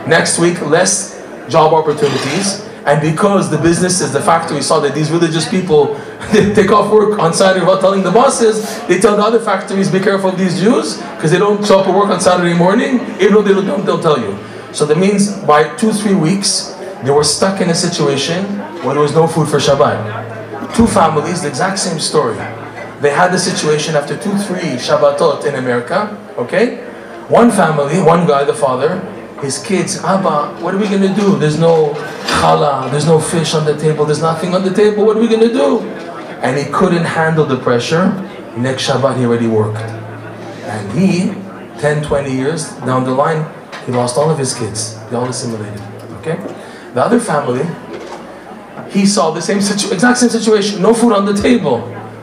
Next 0.08 0.40
week, 0.40 0.60
less 0.62 1.22
job 1.48 1.74
opportunities. 1.74 2.66
And 2.86 3.00
because 3.00 3.50
the 3.50 3.58
businesses, 3.58 4.12
the 4.12 4.20
factory 4.20 4.62
saw 4.62 4.80
that 4.80 4.96
these 4.96 5.12
religious 5.12 5.48
people 5.48 5.94
they 6.32 6.52
take 6.52 6.72
off 6.72 6.92
work 6.92 7.20
on 7.20 7.32
Saturday 7.32 7.64
without 7.64 7.80
telling 7.80 8.02
the 8.02 8.10
bosses, 8.10 8.84
they 8.88 8.98
tell 8.98 9.16
the 9.16 9.22
other 9.22 9.38
factories, 9.38 9.92
be 9.92 10.00
careful 10.00 10.30
of 10.30 10.38
these 10.38 10.58
Jews, 10.58 10.96
because 10.96 11.30
they 11.30 11.38
don't 11.38 11.64
show 11.64 11.80
up 11.80 11.86
at 11.86 11.94
work 11.94 12.10
on 12.10 12.20
Saturday 12.20 12.54
morning, 12.54 13.00
even 13.20 13.34
though 13.34 13.42
they 13.42 13.54
don't, 13.54 13.86
they'll 13.86 14.02
tell 14.02 14.18
you. 14.18 14.36
So 14.72 14.86
that 14.86 14.98
means 14.98 15.36
by 15.44 15.76
two, 15.76 15.92
three 15.92 16.14
weeks, 16.14 16.75
they 17.04 17.10
were 17.10 17.24
stuck 17.24 17.60
in 17.60 17.70
a 17.70 17.74
situation 17.74 18.44
where 18.82 18.94
there 18.94 19.02
was 19.02 19.14
no 19.14 19.26
food 19.26 19.48
for 19.48 19.58
Shabbat. 19.58 20.74
Two 20.74 20.86
families, 20.86 21.42
the 21.42 21.48
exact 21.48 21.78
same 21.78 21.98
story. 21.98 22.36
They 23.00 23.10
had 23.10 23.32
the 23.32 23.38
situation 23.38 23.94
after 23.94 24.16
two, 24.16 24.36
three 24.38 24.76
Shabbatot 24.80 25.44
in 25.44 25.56
America, 25.56 26.16
okay? 26.38 26.76
One 27.28 27.50
family, 27.50 28.00
one 28.00 28.26
guy, 28.26 28.44
the 28.44 28.54
father, 28.54 29.00
his 29.42 29.62
kids, 29.62 30.02
Abba, 30.02 30.62
what 30.62 30.74
are 30.74 30.78
we 30.78 30.88
gonna 30.88 31.14
do? 31.14 31.36
There's 31.38 31.58
no 31.58 31.92
challah, 32.40 32.90
there's 32.90 33.06
no 33.06 33.20
fish 33.20 33.54
on 33.54 33.66
the 33.66 33.76
table, 33.76 34.06
there's 34.06 34.22
nothing 34.22 34.54
on 34.54 34.64
the 34.64 34.72
table, 34.72 35.04
what 35.04 35.16
are 35.16 35.20
we 35.20 35.28
gonna 35.28 35.52
do? 35.52 35.80
And 36.40 36.56
he 36.56 36.64
couldn't 36.72 37.04
handle 37.04 37.44
the 37.44 37.58
pressure. 37.58 38.08
Next 38.56 38.88
Shabbat, 38.88 39.18
he 39.18 39.26
already 39.26 39.46
worked. 39.46 39.78
And 40.64 40.92
he, 40.92 41.34
10, 41.80 42.04
20 42.04 42.32
years 42.32 42.70
down 42.86 43.04
the 43.04 43.10
line, 43.10 43.44
he 43.84 43.92
lost 43.92 44.16
all 44.16 44.30
of 44.30 44.38
his 44.38 44.54
kids. 44.54 44.98
They 45.10 45.16
all 45.16 45.28
assimilated. 45.28 45.82
Okay? 46.20 46.36
The 46.96 47.04
other 47.04 47.20
family, 47.20 47.60
he 48.90 49.04
saw 49.04 49.30
the 49.30 49.42
same 49.42 49.58
exact 49.58 50.16
same 50.16 50.30
situation, 50.30 50.80
no 50.80 50.94
food 50.94 51.12
on 51.12 51.26
the 51.26 51.34
table. 51.34 51.80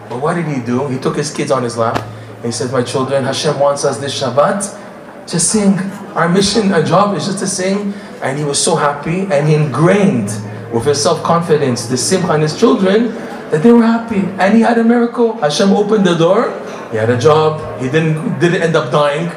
But 0.09 0.19
what 0.19 0.33
did 0.33 0.47
he 0.47 0.65
do? 0.65 0.87
He 0.87 0.97
took 0.97 1.15
his 1.15 1.31
kids 1.31 1.51
on 1.51 1.61
his 1.61 1.77
lap. 1.77 2.01
And 2.37 2.45
he 2.45 2.51
said, 2.51 2.71
My 2.71 2.81
children, 2.81 3.23
Hashem 3.23 3.59
wants 3.59 3.85
us 3.85 3.99
this 3.99 4.19
Shabbat 4.19 5.27
to 5.27 5.39
sing. 5.39 5.77
Our 6.17 6.27
mission, 6.27 6.73
our 6.73 6.81
job 6.81 7.15
is 7.15 7.27
just 7.27 7.37
to 7.45 7.45
sing. 7.45 7.93
And 8.23 8.39
he 8.39 8.45
was 8.45 8.57
so 8.57 8.75
happy 8.75 9.29
and 9.31 9.47
he 9.47 9.53
ingrained 9.53 10.33
with 10.73 10.85
his 10.85 10.99
self 10.99 11.21
confidence 11.21 11.85
the 11.85 11.95
simcha 11.95 12.33
in 12.33 12.41
his 12.41 12.59
children 12.59 13.13
that 13.53 13.61
they 13.61 13.71
were 13.71 13.85
happy. 13.85 14.25
And 14.41 14.55
he 14.55 14.61
had 14.61 14.79
a 14.79 14.83
miracle. 14.83 15.33
Hashem 15.33 15.69
opened 15.69 16.03
the 16.03 16.15
door. 16.15 16.49
He 16.89 16.97
had 16.97 17.11
a 17.11 17.19
job. 17.19 17.79
He 17.79 17.91
didn't, 17.91 18.39
didn't 18.39 18.63
end 18.63 18.75
up 18.75 18.91
dying. 18.91 19.29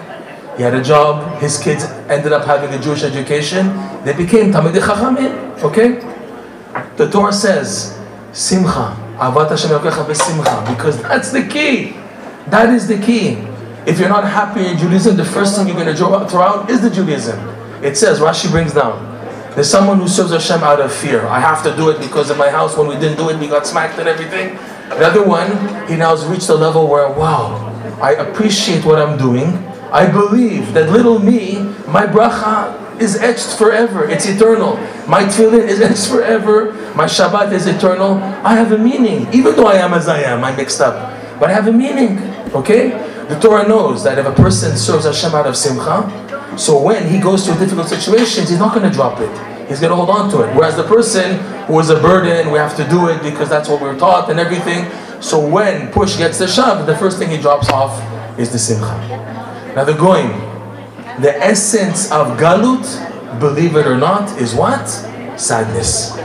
He 0.56 0.62
had 0.62 0.74
a 0.74 0.82
job. 0.82 1.40
His 1.40 1.58
kids 1.58 1.84
ended 2.08 2.32
up 2.32 2.46
having 2.46 2.72
a 2.72 2.82
Jewish 2.82 3.02
education. 3.02 3.68
They 4.04 4.14
became 4.14 4.52
Talmidei 4.52 4.80
Chachamim. 4.80 5.62
Okay? 5.62 6.00
The 6.96 7.10
Torah 7.10 7.32
says, 7.32 7.98
Simcha. 8.32 8.96
Avat 9.18 9.50
Hashem 9.50 9.70
besimcha. 9.70 10.76
Because 10.76 11.00
that's 11.02 11.30
the 11.30 11.46
key. 11.46 11.92
That 12.48 12.70
is 12.70 12.86
the 12.86 12.98
key. 12.98 13.38
If 13.86 14.00
you're 14.00 14.08
not 14.08 14.24
happy 14.24 14.66
in 14.66 14.78
Judaism, 14.78 15.16
the 15.16 15.24
first 15.24 15.56
thing 15.56 15.68
you're 15.68 15.76
going 15.76 15.94
to 15.94 16.28
throw 16.28 16.42
out 16.42 16.70
is 16.70 16.80
the 16.80 16.90
Judaism. 16.90 17.38
It 17.82 17.96
says, 17.96 18.18
Rashi 18.18 18.50
brings 18.50 18.72
down, 18.72 19.14
there's 19.54 19.70
someone 19.70 19.98
who 19.98 20.08
serves 20.08 20.32
Hashem 20.32 20.62
out 20.62 20.80
of 20.80 20.92
fear. 20.92 21.24
I 21.26 21.40
have 21.40 21.62
to 21.62 21.74
do 21.76 21.90
it 21.90 21.98
because 22.00 22.30
in 22.30 22.36
my 22.36 22.50
house, 22.50 22.76
when 22.76 22.88
we 22.88 22.94
didn't 22.94 23.16
do 23.16 23.30
it, 23.30 23.38
we 23.38 23.46
got 23.46 23.66
smacked 23.66 23.98
and 23.98 24.08
everything. 24.08 24.56
The 24.88 25.06
other 25.06 25.24
one, 25.24 25.48
he 25.88 25.96
now 25.96 26.16
has 26.16 26.26
reached 26.26 26.48
a 26.48 26.54
level 26.54 26.86
where, 26.88 27.08
wow, 27.08 27.72
I 28.02 28.12
appreciate 28.12 28.84
what 28.84 28.98
I'm 28.98 29.16
doing. 29.16 29.46
I 29.96 30.12
believe 30.12 30.74
that 30.74 30.90
little 30.90 31.18
me, 31.18 31.54
my 31.88 32.04
bracha 32.04 33.00
is 33.00 33.16
etched 33.16 33.56
forever. 33.56 34.06
It's 34.06 34.26
eternal. 34.26 34.76
My 35.08 35.22
tefillin 35.22 35.66
is 35.66 35.80
etched 35.88 36.08
forever. 36.08 36.72
My 36.94 37.06
Shabbat 37.06 37.50
is 37.54 37.66
eternal. 37.66 38.18
I 38.44 38.56
have 38.56 38.72
a 38.72 38.76
meaning. 38.76 39.26
Even 39.32 39.56
though 39.56 39.66
I 39.66 39.76
am 39.76 39.94
as 39.94 40.06
I 40.06 40.20
am, 40.20 40.44
I'm 40.44 40.54
mixed 40.54 40.82
up. 40.82 40.94
But 41.40 41.48
I 41.48 41.54
have 41.54 41.66
a 41.66 41.72
meaning. 41.72 42.18
Okay? 42.52 42.90
The 43.30 43.40
Torah 43.40 43.66
knows 43.66 44.04
that 44.04 44.18
if 44.18 44.26
a 44.26 44.34
person 44.34 44.76
serves 44.76 45.06
Hashem 45.06 45.34
out 45.34 45.46
of 45.46 45.56
simcha, 45.56 46.04
so 46.58 46.78
when 46.78 47.08
he 47.08 47.18
goes 47.18 47.46
through 47.46 47.58
difficult 47.58 47.88
situations, 47.88 48.50
he's 48.50 48.58
not 48.58 48.74
going 48.74 48.86
to 48.86 48.94
drop 48.94 49.18
it. 49.20 49.32
He's 49.66 49.80
going 49.80 49.92
to 49.92 49.96
hold 49.96 50.10
on 50.10 50.30
to 50.32 50.42
it. 50.42 50.54
Whereas 50.54 50.76
the 50.76 50.84
person 50.84 51.38
who 51.68 51.80
is 51.80 51.88
a 51.88 51.98
burden, 51.98 52.52
we 52.52 52.58
have 52.58 52.76
to 52.76 52.86
do 52.90 53.08
it 53.08 53.22
because 53.22 53.48
that's 53.48 53.66
what 53.70 53.80
we're 53.80 53.98
taught 53.98 54.30
and 54.30 54.38
everything. 54.38 54.92
So 55.22 55.40
when 55.40 55.90
push 55.90 56.18
gets 56.18 56.38
the 56.38 56.46
shove, 56.46 56.84
the 56.84 56.98
first 56.98 57.18
thing 57.18 57.30
he 57.30 57.38
drops 57.38 57.70
off 57.70 57.98
is 58.38 58.52
the 58.52 58.58
simcha. 58.58 59.45
Now 59.76 59.84
the 59.84 59.92
goyim, 59.92 60.30
the 61.20 61.36
essence 61.36 62.10
of 62.10 62.38
galut, 62.38 62.86
believe 63.38 63.76
it 63.76 63.86
or 63.86 63.98
not, 63.98 64.40
is 64.40 64.54
what? 64.54 64.88
Sadness. 65.38 66.16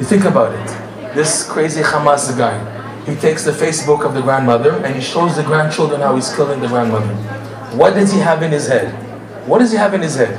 You 0.00 0.06
think 0.06 0.24
about 0.24 0.52
it. 0.52 1.14
This 1.14 1.48
crazy 1.48 1.82
Hamas 1.82 2.36
guy, 2.36 2.58
he 3.04 3.14
takes 3.14 3.44
the 3.44 3.52
Facebook 3.52 4.04
of 4.04 4.14
the 4.14 4.22
grandmother 4.22 4.72
and 4.84 4.92
he 4.96 5.00
shows 5.00 5.36
the 5.36 5.44
grandchildren 5.44 6.00
how 6.00 6.16
he's 6.16 6.34
killing 6.34 6.60
the 6.60 6.66
grandmother. 6.66 7.14
What 7.76 7.94
does 7.94 8.12
he 8.12 8.18
have 8.18 8.42
in 8.42 8.50
his 8.50 8.66
head? 8.66 8.92
What 9.46 9.60
does 9.60 9.70
he 9.70 9.76
have 9.76 9.94
in 9.94 10.02
his 10.02 10.16
head? 10.16 10.34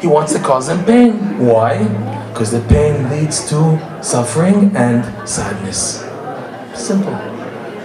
He 0.00 0.08
wants 0.08 0.32
to 0.32 0.40
cause 0.40 0.66
them 0.66 0.84
pain. 0.84 1.38
Why? 1.38 1.84
Because 2.30 2.50
the 2.50 2.62
pain 2.62 3.08
leads 3.10 3.48
to 3.50 3.78
suffering 4.02 4.74
and 4.74 5.28
sadness. 5.28 6.04
Simple. 6.74 7.14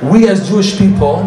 We 0.10 0.28
as 0.28 0.50
Jewish 0.50 0.76
people, 0.80 1.20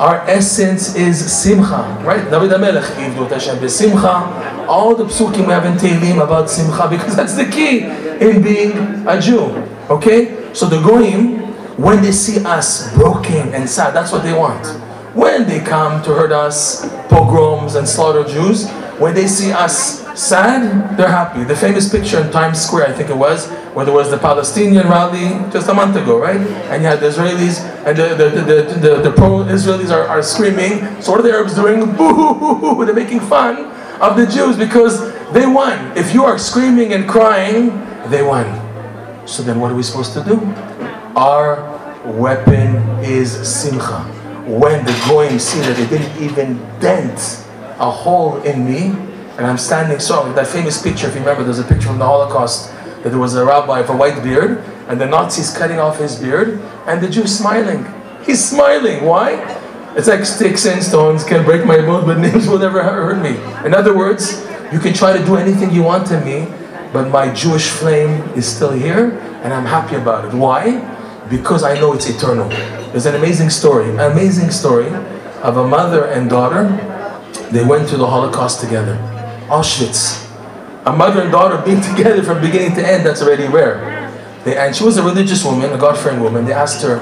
our 0.00 0.26
essence 0.26 0.94
is 0.96 1.30
simcha, 1.30 1.84
right? 2.02 2.24
David 2.30 2.50
HaMelech, 2.52 2.88
Ivdut 2.96 3.30
Hashem 3.30 3.58
b'simcha. 3.58 4.66
All 4.66 4.94
the 4.94 5.04
psukim 5.04 5.46
we 5.46 5.52
have 5.52 5.66
in 5.66 5.74
Tehillim 5.74 6.24
about 6.24 6.48
simcha 6.48 6.88
because 6.88 7.14
that's 7.14 7.36
the 7.36 7.44
key 7.44 7.80
in 7.84 8.40
being 8.40 8.72
a 9.06 9.20
Jew. 9.20 9.52
Okay? 9.90 10.54
So 10.54 10.64
the 10.64 10.80
goyim, 10.80 11.40
when 11.76 12.00
they 12.00 12.12
see 12.12 12.42
us 12.46 12.94
broken 12.94 13.52
and 13.52 13.68
sad, 13.68 13.94
that's 13.94 14.10
what 14.10 14.22
they 14.22 14.32
want. 14.32 14.66
When 15.14 15.46
they 15.46 15.60
come 15.60 16.02
to 16.04 16.14
hurt 16.14 16.32
us, 16.32 16.88
pogroms 17.08 17.74
and 17.74 17.86
slaughter 17.86 18.24
Jews, 18.24 18.70
when 18.98 19.14
they 19.14 19.26
see 19.26 19.52
us 19.52 19.99
sad, 20.16 20.96
they're 20.96 21.08
happy. 21.08 21.44
The 21.44 21.56
famous 21.56 21.88
picture 21.88 22.20
in 22.20 22.30
Times 22.30 22.60
Square, 22.60 22.88
I 22.88 22.92
think 22.92 23.10
it 23.10 23.16
was, 23.16 23.48
where 23.74 23.84
there 23.84 23.94
was 23.94 24.10
the 24.10 24.18
Palestinian 24.18 24.88
rally 24.88 25.28
just 25.50 25.68
a 25.68 25.74
month 25.74 25.96
ago, 25.96 26.18
right? 26.18 26.40
And 26.70 26.82
you 26.82 26.88
had 26.88 27.00
the 27.00 27.06
Israelis 27.06 27.60
and 27.86 27.96
the, 27.96 28.14
the, 28.14 28.30
the, 28.30 28.78
the, 28.78 29.10
the 29.10 29.12
pro-Israelis 29.12 29.90
are, 29.90 30.06
are 30.06 30.22
screaming. 30.22 31.00
So 31.00 31.12
what 31.12 31.20
are 31.20 31.22
the 31.22 31.32
Arabs 31.32 31.54
doing? 31.54 31.80
Boo! 31.96 32.84
They're 32.84 32.94
making 32.94 33.20
fun 33.20 33.66
of 34.00 34.16
the 34.16 34.26
Jews 34.26 34.56
because 34.56 35.12
they 35.32 35.46
won. 35.46 35.96
If 35.96 36.14
you 36.14 36.24
are 36.24 36.38
screaming 36.38 36.92
and 36.92 37.08
crying, 37.08 37.68
they 38.10 38.22
won. 38.22 38.46
So 39.26 39.42
then 39.42 39.60
what 39.60 39.70
are 39.70 39.74
we 39.74 39.82
supposed 39.82 40.12
to 40.14 40.24
do? 40.24 40.40
Our 41.16 41.66
weapon 42.04 42.76
is 43.04 43.30
simcha 43.48 44.00
when 44.46 44.84
the 44.84 45.04
goyim 45.08 45.38
see 45.38 45.60
that 45.60 45.76
they 45.76 45.86
didn't 45.86 46.22
even 46.22 46.56
dent 46.80 47.46
a 47.78 47.90
hole 47.90 48.42
in 48.42 48.66
me, 48.66 48.88
and 49.40 49.46
I'm 49.46 49.56
standing 49.56 49.98
strong. 50.00 50.34
That 50.34 50.48
famous 50.48 50.82
picture, 50.82 51.06
if 51.08 51.14
you 51.14 51.20
remember, 51.20 51.42
there's 51.42 51.58
a 51.58 51.64
picture 51.64 51.88
from 51.88 51.98
the 51.98 52.04
Holocaust 52.04 52.70
that 53.02 53.08
there 53.08 53.18
was 53.18 53.34
a 53.34 53.42
rabbi 53.42 53.80
with 53.80 53.88
a 53.88 53.96
white 53.96 54.22
beard, 54.22 54.58
and 54.86 55.00
the 55.00 55.06
Nazis 55.06 55.56
cutting 55.56 55.78
off 55.78 55.98
his 55.98 56.18
beard, 56.18 56.60
and 56.86 57.02
the 57.02 57.08
Jew 57.08 57.26
smiling. 57.26 57.86
He's 58.22 58.46
smiling. 58.46 59.02
Why? 59.02 59.40
It's 59.96 60.08
like 60.08 60.26
sticks 60.26 60.66
and 60.66 60.82
stones 60.82 61.24
can 61.24 61.42
break 61.46 61.64
my 61.64 61.78
bones, 61.78 62.04
but 62.04 62.18
names 62.26 62.48
will 62.48 62.58
never 62.58 62.82
hurt 62.82 63.22
me. 63.22 63.30
In 63.64 63.72
other 63.72 63.96
words, 63.96 64.46
you 64.70 64.78
can 64.78 64.92
try 64.92 65.16
to 65.16 65.24
do 65.24 65.36
anything 65.36 65.70
you 65.70 65.84
want 65.84 66.06
to 66.08 66.20
me, 66.20 66.46
but 66.92 67.08
my 67.08 67.32
Jewish 67.32 67.70
flame 67.70 68.20
is 68.36 68.46
still 68.46 68.72
here, 68.72 69.18
and 69.42 69.54
I'm 69.54 69.64
happy 69.64 69.96
about 69.96 70.26
it. 70.26 70.34
Why? 70.34 70.84
Because 71.30 71.62
I 71.62 71.80
know 71.80 71.94
it's 71.94 72.10
eternal. 72.10 72.50
There's 72.92 73.06
an 73.06 73.14
amazing 73.14 73.48
story, 73.48 73.88
an 73.88 74.00
amazing 74.00 74.50
story 74.50 74.88
of 75.40 75.56
a 75.56 75.66
mother 75.66 76.04
and 76.04 76.28
daughter. 76.28 76.68
They 77.50 77.64
went 77.64 77.88
through 77.88 78.04
the 78.04 78.06
Holocaust 78.06 78.60
together. 78.60 79.16
Auschwitz. 79.50 80.26
A 80.86 80.92
mother 80.92 81.22
and 81.22 81.32
daughter 81.32 81.60
being 81.64 81.80
together 81.96 82.22
from 82.22 82.40
beginning 82.40 82.74
to 82.76 82.86
end, 82.86 83.04
that's 83.04 83.20
already 83.20 83.46
rare. 83.46 84.10
They, 84.44 84.56
and 84.56 84.74
she 84.74 84.84
was 84.84 84.96
a 84.96 85.02
religious 85.02 85.44
woman, 85.44 85.72
a 85.72 85.78
God-fearing 85.78 86.20
woman. 86.20 86.44
They 86.46 86.52
asked 86.52 86.82
her, 86.82 86.98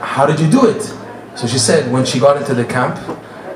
how 0.00 0.26
did 0.26 0.38
you 0.38 0.48
do 0.50 0.66
it? 0.66 0.82
So 1.34 1.46
she 1.46 1.58
said, 1.58 1.90
when 1.90 2.04
she 2.04 2.20
got 2.20 2.36
into 2.36 2.54
the 2.54 2.64
camp, 2.64 2.96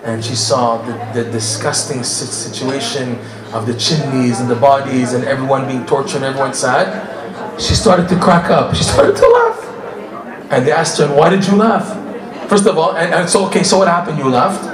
and 0.05 0.25
she 0.25 0.35
saw 0.35 0.83
the, 0.83 1.23
the 1.23 1.31
disgusting 1.31 2.03
situation 2.03 3.19
of 3.53 3.67
the 3.67 3.75
chimneys 3.75 4.41
and 4.41 4.51
the 4.51 4.57
bodies 4.57 5.12
and 5.12 5.25
everyone 5.25 5.69
being 5.69 5.87
tortured, 5.87 6.17
and 6.17 6.25
everyone 6.25 6.55
sad, 6.55 7.61
she 7.61 7.75
started 7.75 8.09
to 8.09 8.19
crack 8.19 8.51
up. 8.51 8.75
She 8.75 8.83
started 8.93 9.15
to 9.15 9.29
laugh. 9.29 10.51
And 10.51 10.67
they 10.67 10.73
asked 10.73 10.99
her, 10.99 11.07
why 11.15 11.31
did 11.31 11.47
you 11.47 11.57
laugh? 11.57 11.87
First 12.49 12.67
of 12.67 12.77
all, 12.77 12.97
and, 12.97 13.15
and 13.15 13.29
so, 13.29 13.47
okay, 13.47 13.62
so 13.62 13.79
what 13.79 13.89
happened? 13.89 14.19
You 14.19 14.29
laughed? 14.29 14.72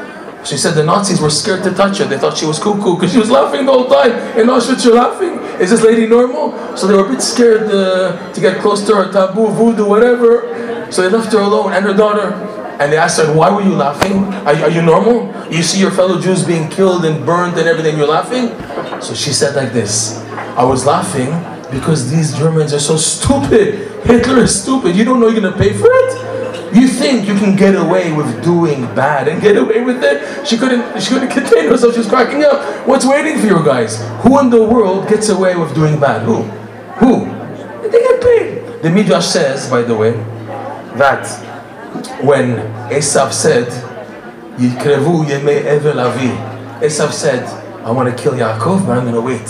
She 0.49 0.57
said 0.57 0.73
the 0.75 0.83
Nazis 0.83 1.21
were 1.21 1.28
scared 1.28 1.62
to 1.64 1.75
touch 1.75 1.99
her. 1.99 2.07
They 2.07 2.17
thought 2.17 2.38
she 2.38 2.47
was 2.47 2.59
cuckoo 2.59 2.95
because 2.95 3.12
she 3.12 3.19
was 3.19 3.31
laughing 3.31 3.67
the 3.67 3.73
whole 3.73 3.87
time. 3.87 4.12
In 4.38 4.47
Auschwitz, 4.47 4.83
you're 4.83 4.95
laughing? 4.95 5.35
Is 5.61 5.69
this 5.69 5.83
lady 5.83 6.07
normal? 6.07 6.57
So 6.75 6.87
they 6.87 6.95
were 6.95 7.05
a 7.05 7.09
bit 7.09 7.21
scared 7.21 7.71
uh, 7.71 8.33
to 8.33 8.40
get 8.40 8.62
close 8.62 8.87
to 8.87 8.95
her, 8.95 9.12
taboo, 9.12 9.49
voodoo, 9.49 9.85
whatever. 9.85 10.88
So 10.90 11.02
they 11.02 11.11
left 11.14 11.31
her 11.35 11.40
alone 11.40 11.75
and 11.75 11.85
her 11.85 11.93
daughter. 11.93 12.33
And 12.81 12.90
they 12.90 12.97
asked 12.97 13.21
her, 13.21 13.31
why 13.35 13.50
were 13.50 13.61
you 13.61 13.75
laughing? 13.75 14.25
Are, 14.47 14.55
are 14.55 14.71
you 14.71 14.81
normal? 14.81 15.35
You 15.52 15.62
see 15.62 15.81
your 15.81 15.90
fellow 15.90 16.19
Jews 16.19 16.45
being 16.47 16.71
killed 16.71 17.05
and 17.05 17.26
burned 17.26 17.59
and 17.59 17.69
everything, 17.69 17.99
you're 17.99 18.07
laughing? 18.07 18.49
So 19.02 19.12
she 19.14 19.33
said 19.35 19.55
like 19.55 19.75
this, 19.75 20.23
I 20.57 20.64
was 20.64 20.87
laughing 20.87 21.28
because 21.71 22.11
these 22.11 22.38
Germans 22.38 22.73
are 22.73 22.78
so 22.78 22.97
stupid. 22.97 23.90
Hitler 24.07 24.45
is 24.45 24.62
stupid. 24.62 24.97
You 24.97 25.05
don't 25.05 25.21
know 25.21 25.28
you're 25.28 25.40
going 25.40 25.52
to 25.52 25.59
pay 25.59 25.75
for 25.75 25.90
it? 25.90 26.27
You 26.73 26.87
think 26.87 27.27
you 27.27 27.35
can 27.35 27.57
get 27.57 27.75
away 27.75 28.13
with 28.13 28.45
doing 28.45 28.83
bad 28.95 29.29
and 29.29 29.41
get 29.41 29.57
away 29.57 29.83
with 29.83 30.03
it? 30.05 30.47
She 30.47 30.57
couldn't 30.59 31.01
she 31.01 31.15
couldn't 31.15 31.31
contain 31.31 31.69
herself. 31.69 31.95
She 31.95 32.01
was 32.01 32.09
cracking 32.09 32.45
up. 32.45 32.87
What's 32.87 33.07
waiting 33.07 33.39
for 33.39 33.47
you 33.47 33.65
guys? 33.65 34.03
Who 34.23 34.39
in 34.41 34.51
the 34.51 34.63
world 34.63 35.09
gets 35.09 35.29
away 35.29 35.57
with 35.57 35.75
doing 35.75 35.99
bad? 35.99 36.23
Who? 36.23 36.43
Who? 37.01 37.25
They 37.89 38.01
get 38.01 38.21
paid. 38.21 38.83
The 38.83 38.91
Midrash 38.91 39.27
says, 39.27 39.71
by 39.71 39.83
the 39.83 39.95
way, 39.97 40.13
that 40.99 41.27
when 42.23 42.57
Esav 42.91 43.33
said, 43.33 43.69
Avi, 45.99 46.29
Esav 46.85 47.13
said, 47.13 47.45
I 47.85 47.91
want 47.91 48.15
to 48.15 48.23
kill 48.23 48.35
Yaakov, 48.35 48.87
but 48.87 48.99
I'm 48.99 49.05
going 49.05 49.15
to 49.15 49.21
wait 49.21 49.49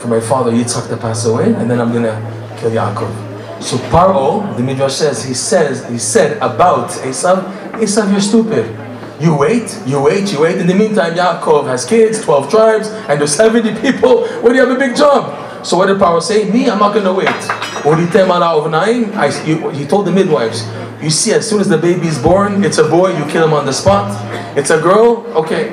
for 0.00 0.08
my 0.08 0.20
father 0.20 0.50
Yitzchak 0.50 0.88
to 0.88 0.96
pass 0.96 1.24
away, 1.26 1.52
and 1.52 1.70
then 1.70 1.80
I'm 1.80 1.92
going 1.92 2.04
to 2.04 2.56
kill 2.58 2.70
Yaakov. 2.70 3.27
So 3.60 3.76
Paro, 3.90 4.56
the 4.56 4.62
Midrash 4.62 4.94
says, 4.94 5.24
he 5.24 5.34
says, 5.34 5.88
he 5.88 5.98
said 5.98 6.36
about 6.38 6.90
Esav, 7.02 7.42
Esav, 7.72 8.10
you're 8.10 8.20
stupid. 8.20 8.66
You 9.20 9.36
wait, 9.36 9.76
you 9.84 10.00
wait, 10.00 10.32
you 10.32 10.40
wait. 10.40 10.58
In 10.58 10.66
the 10.68 10.74
meantime, 10.74 11.14
Yaakov 11.14 11.66
has 11.66 11.84
kids, 11.84 12.22
12 12.22 12.50
tribes, 12.50 12.88
and 12.88 13.18
there's 13.20 13.34
70 13.44 13.80
people. 13.80 14.26
What 14.40 14.50
do 14.50 14.54
you 14.54 14.64
have 14.64 14.70
a 14.70 14.78
big 14.78 14.96
job? 14.96 15.66
So 15.66 15.76
what 15.76 15.86
did 15.86 15.98
Paro 15.98 16.22
say? 16.22 16.48
Me, 16.50 16.70
I'm 16.70 16.78
not 16.78 16.94
going 16.94 17.04
to 17.04 17.12
wait. 17.12 17.28
He 19.76 19.86
told 19.86 20.06
the 20.06 20.12
midwives, 20.12 20.64
you 21.02 21.10
see, 21.10 21.32
as 21.32 21.48
soon 21.48 21.60
as 21.60 21.68
the 21.68 21.78
baby 21.78 22.06
is 22.06 22.18
born, 22.22 22.64
it's 22.64 22.78
a 22.78 22.88
boy, 22.88 23.16
you 23.16 23.24
kill 23.26 23.44
him 23.44 23.52
on 23.52 23.66
the 23.66 23.72
spot. 23.72 24.06
It's 24.56 24.70
a 24.70 24.80
girl, 24.80 25.26
okay. 25.34 25.72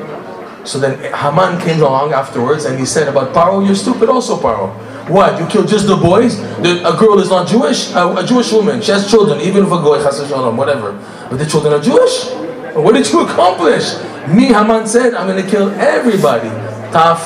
So 0.65 0.79
then 0.79 0.97
Haman 1.13 1.61
came 1.61 1.81
along 1.81 2.13
afterwards 2.13 2.65
and 2.65 2.79
he 2.79 2.85
said 2.85 3.07
about 3.07 3.33
Paro, 3.33 3.63
you're 3.63 3.75
stupid 3.75 4.09
also, 4.09 4.37
Paro. 4.37 4.73
What? 5.07 5.39
You 5.39 5.45
kill 5.45 5.65
just 5.65 5.85
the 5.85 5.95
boys? 5.95 6.39
The, 6.61 6.81
a 6.87 6.97
girl 6.97 7.19
is 7.19 7.29
not 7.29 7.47
Jewish? 7.47 7.91
A, 7.91 8.15
a, 8.15 8.25
Jewish 8.25 8.51
woman, 8.51 8.81
she 8.81 8.91
has 8.91 9.07
children, 9.09 9.39
even 9.39 9.63
if 9.65 9.71
a 9.71 9.77
goy, 9.77 10.01
shalom, 10.01 10.57
whatever. 10.57 10.93
But 11.29 11.37
the 11.37 11.45
children 11.45 11.73
are 11.73 11.81
Jewish? 11.81 12.31
What 12.73 12.93
did 12.93 13.07
you 13.11 13.21
accomplish? 13.21 13.93
Me, 14.27 14.47
Haman 14.47 14.87
said, 14.87 15.13
I'm 15.13 15.27
going 15.27 15.43
to 15.43 15.49
kill 15.49 15.69
everybody. 15.69 16.49
Taf, 16.89 17.19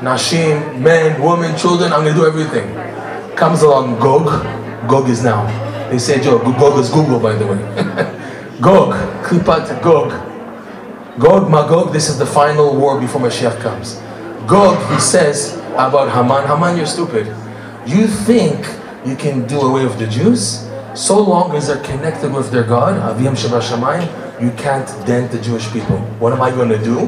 Nashim, 0.00 0.80
men, 0.80 1.22
women, 1.22 1.56
children, 1.56 1.92
I'm 1.92 2.02
going 2.02 2.14
to 2.14 2.20
do 2.20 2.26
everything. 2.26 2.74
Comes 3.36 3.62
along 3.62 4.00
Gog. 4.00 4.26
Gog 4.88 5.08
is 5.08 5.22
now. 5.22 5.46
They 5.88 5.98
say, 5.98 6.20
Joe, 6.20 6.38
Gog 6.38 6.80
is 6.80 6.90
Google, 6.90 7.20
by 7.20 7.34
the 7.34 7.46
way. 7.46 7.58
Gog, 8.60 8.94
Klipat 9.24 9.80
Gog. 9.82 10.10
Gog, 11.20 11.50
Magog, 11.50 11.92
this 11.92 12.08
is 12.08 12.18
the 12.18 12.26
final 12.26 12.76
war 12.76 13.00
before 13.00 13.20
Mashiach 13.20 13.60
comes. 13.60 13.94
Gog, 14.48 14.76
he 14.92 15.00
says 15.00 15.59
about 15.72 16.10
Haman, 16.10 16.46
Haman, 16.46 16.76
you're 16.76 16.86
stupid. 16.86 17.26
You 17.86 18.06
think 18.06 18.66
you 19.04 19.16
can 19.16 19.46
do 19.46 19.60
away 19.60 19.84
with 19.84 19.98
the 19.98 20.06
Jews? 20.06 20.68
So 20.94 21.20
long 21.20 21.56
as 21.56 21.68
they're 21.68 21.82
connected 21.82 22.32
with 22.32 22.50
their 22.50 22.64
God, 22.64 22.96
Aviyam 22.96 23.36
Shabbat 23.36 24.40
you 24.40 24.50
can't 24.52 24.88
dent 25.06 25.30
the 25.30 25.40
Jewish 25.40 25.70
people. 25.72 25.98
What 26.18 26.32
am 26.32 26.42
I 26.42 26.50
going 26.50 26.70
to 26.70 26.82
do? 26.82 27.00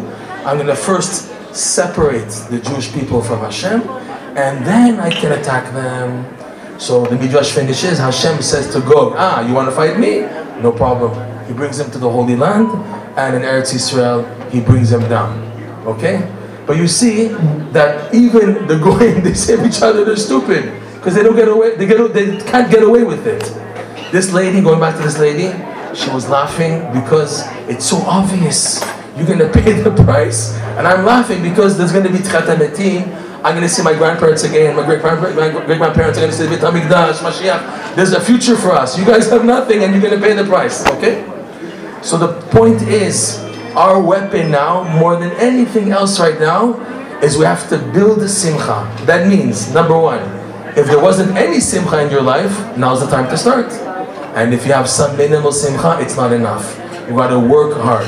I'm 0.45 0.57
going 0.57 0.67
to 0.67 0.77
first 0.77 1.33
separate 1.55 2.29
the 2.51 2.61
Jewish 2.61 2.93
people 2.93 3.23
from 3.23 3.41
Hashem, 3.41 3.83
and 4.37 4.65
then 4.67 5.01
I 5.01 5.11
can 5.11 5.33
attack 5.39 5.73
them. 5.73 6.27
So 6.79 7.05
the 7.05 7.17
Midrash 7.17 7.53
finishes, 7.53 7.99
Hashem 7.99 8.43
says 8.43 8.73
to 8.73 8.81
Gog, 8.81 9.15
ah, 9.17 9.47
you 9.47 9.55
want 9.55 9.69
to 9.69 9.75
fight 9.75 9.99
me? 9.99 10.21
No 10.63 10.73
problem. 10.73 11.13
He 11.47 11.53
brings 11.53 11.79
him 11.79 11.91
to 11.91 11.99
the 11.99 12.11
Holy 12.11 12.37
Land, 12.37 12.69
and 13.19 13.37
in 13.37 13.43
Eretz 13.43 13.75
Israel, 13.75 14.25
he 14.51 14.61
brings 14.61 14.91
him 14.91 15.07
down. 15.09 15.39
Okay? 15.87 16.29
But 16.73 16.81
you 16.81 16.89
see 16.89 17.29
that 17.77 18.15
even 18.15 18.67
the 18.67 18.79
Goyim, 18.79 19.23
they 19.25 19.35
say 19.35 19.63
each 19.63 19.83
other 19.83 20.07
they're 20.07 20.17
stupid 20.17 20.73
because 20.95 21.15
they 21.15 21.23
don't 21.23 21.37
get 21.37 21.49
away. 21.49 21.77
They 21.77 21.85
get 21.85 21.99
they 22.15 22.39
can't 22.51 22.71
get 22.71 22.83
away 22.83 23.05
with 23.05 23.27
it. 23.27 23.43
This 24.11 24.33
lady, 24.33 24.63
going 24.63 24.81
back 24.81 24.97
to 24.97 25.03
this 25.03 25.19
lady, 25.19 25.53
she 25.95 26.09
was 26.09 26.31
laughing 26.31 26.81
because 26.99 27.43
it's 27.69 27.85
so 27.85 27.99
obvious. 28.07 28.81
You're 29.19 29.27
gonna 29.27 29.53
pay 29.53 29.83
the 29.83 29.91
price, 29.91 30.55
and 30.79 30.89
I'm 30.89 31.05
laughing 31.05 31.43
because 31.43 31.77
there's 31.77 31.93
gonna 31.93 32.09
be 32.09 32.25
tchatametim 32.25 33.21
I'm 33.45 33.55
going 33.55 33.63
to 33.63 33.69
see 33.69 33.83
my 33.83 33.93
grandparents 33.93 34.45
again, 34.45 34.75
my 34.77 34.87
great 34.87 35.03
grandparents, 35.03 35.37
my 35.37 35.51
great 35.51 35.77
grandparents 35.77 36.17
are 36.17 36.23
going 36.23 36.31
to 36.31 36.37
see 36.37 36.47
the 36.47 36.57
Hamikdash, 36.57 37.19
Mashiach. 37.19 37.97
There's 37.97 38.13
a 38.13 38.21
future 38.21 38.57
for 38.57 38.71
us. 38.71 38.97
You 38.97 39.05
guys 39.05 39.29
have 39.31 39.45
nothing 39.45 39.83
and 39.83 39.93
you're 39.93 40.01
going 40.01 40.15
to 40.15 40.25
pay 40.25 40.33
the 40.33 40.45
price, 40.45 40.87
okay? 40.87 41.27
So 42.03 42.17
the 42.17 42.41
point 42.51 42.83
is, 42.83 43.43
our 43.77 44.01
weapon 44.01 44.51
now, 44.51 44.85
more 44.99 45.17
than 45.17 45.31
anything 45.33 45.93
else 45.93 46.21
right 46.21 46.39
now, 46.39 46.81
is 47.23 47.39
we 47.39 47.45
have 47.45 47.69
to 47.69 47.79
build 47.79 48.19
a 48.23 48.29
simcha. 48.29 48.91
That 49.07 49.29
means, 49.29 49.73
number 49.73 49.99
one, 49.99 50.23
if 50.77 50.87
there 50.87 51.01
wasn't 51.01 51.37
any 51.37 51.61
simcha 51.61 52.03
in 52.03 52.11
your 52.11 52.23
life, 52.23 52.77
now's 52.77 53.01
the 53.01 53.07
time 53.07 53.29
to 53.31 53.37
start. 53.37 53.73
And 54.35 54.53
if 54.53 54.67
you 54.67 54.73
have 54.73 54.89
some 54.89 55.17
minimal 55.17 55.53
simcha, 55.53 55.99
it's 56.01 56.17
not 56.17 56.33
enough. 56.33 56.79
You 57.09 57.17
got 57.17 57.29
to 57.29 57.39
work 57.39 57.75
hard. 57.77 58.07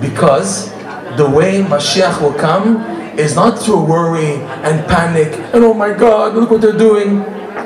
Because 0.00 0.70
the 1.16 1.28
way 1.28 1.62
Mashiach 1.62 2.20
will 2.20 2.32
come 2.32 2.80
is 3.18 3.34
not 3.34 3.58
through 3.58 3.84
worry 3.84 4.36
and 4.64 4.86
panic 4.88 5.32
and 5.52 5.64
oh 5.64 5.74
my 5.74 5.92
God, 5.92 6.34
look 6.34 6.50
what 6.50 6.60
they're 6.60 6.72
doing. 6.72 7.18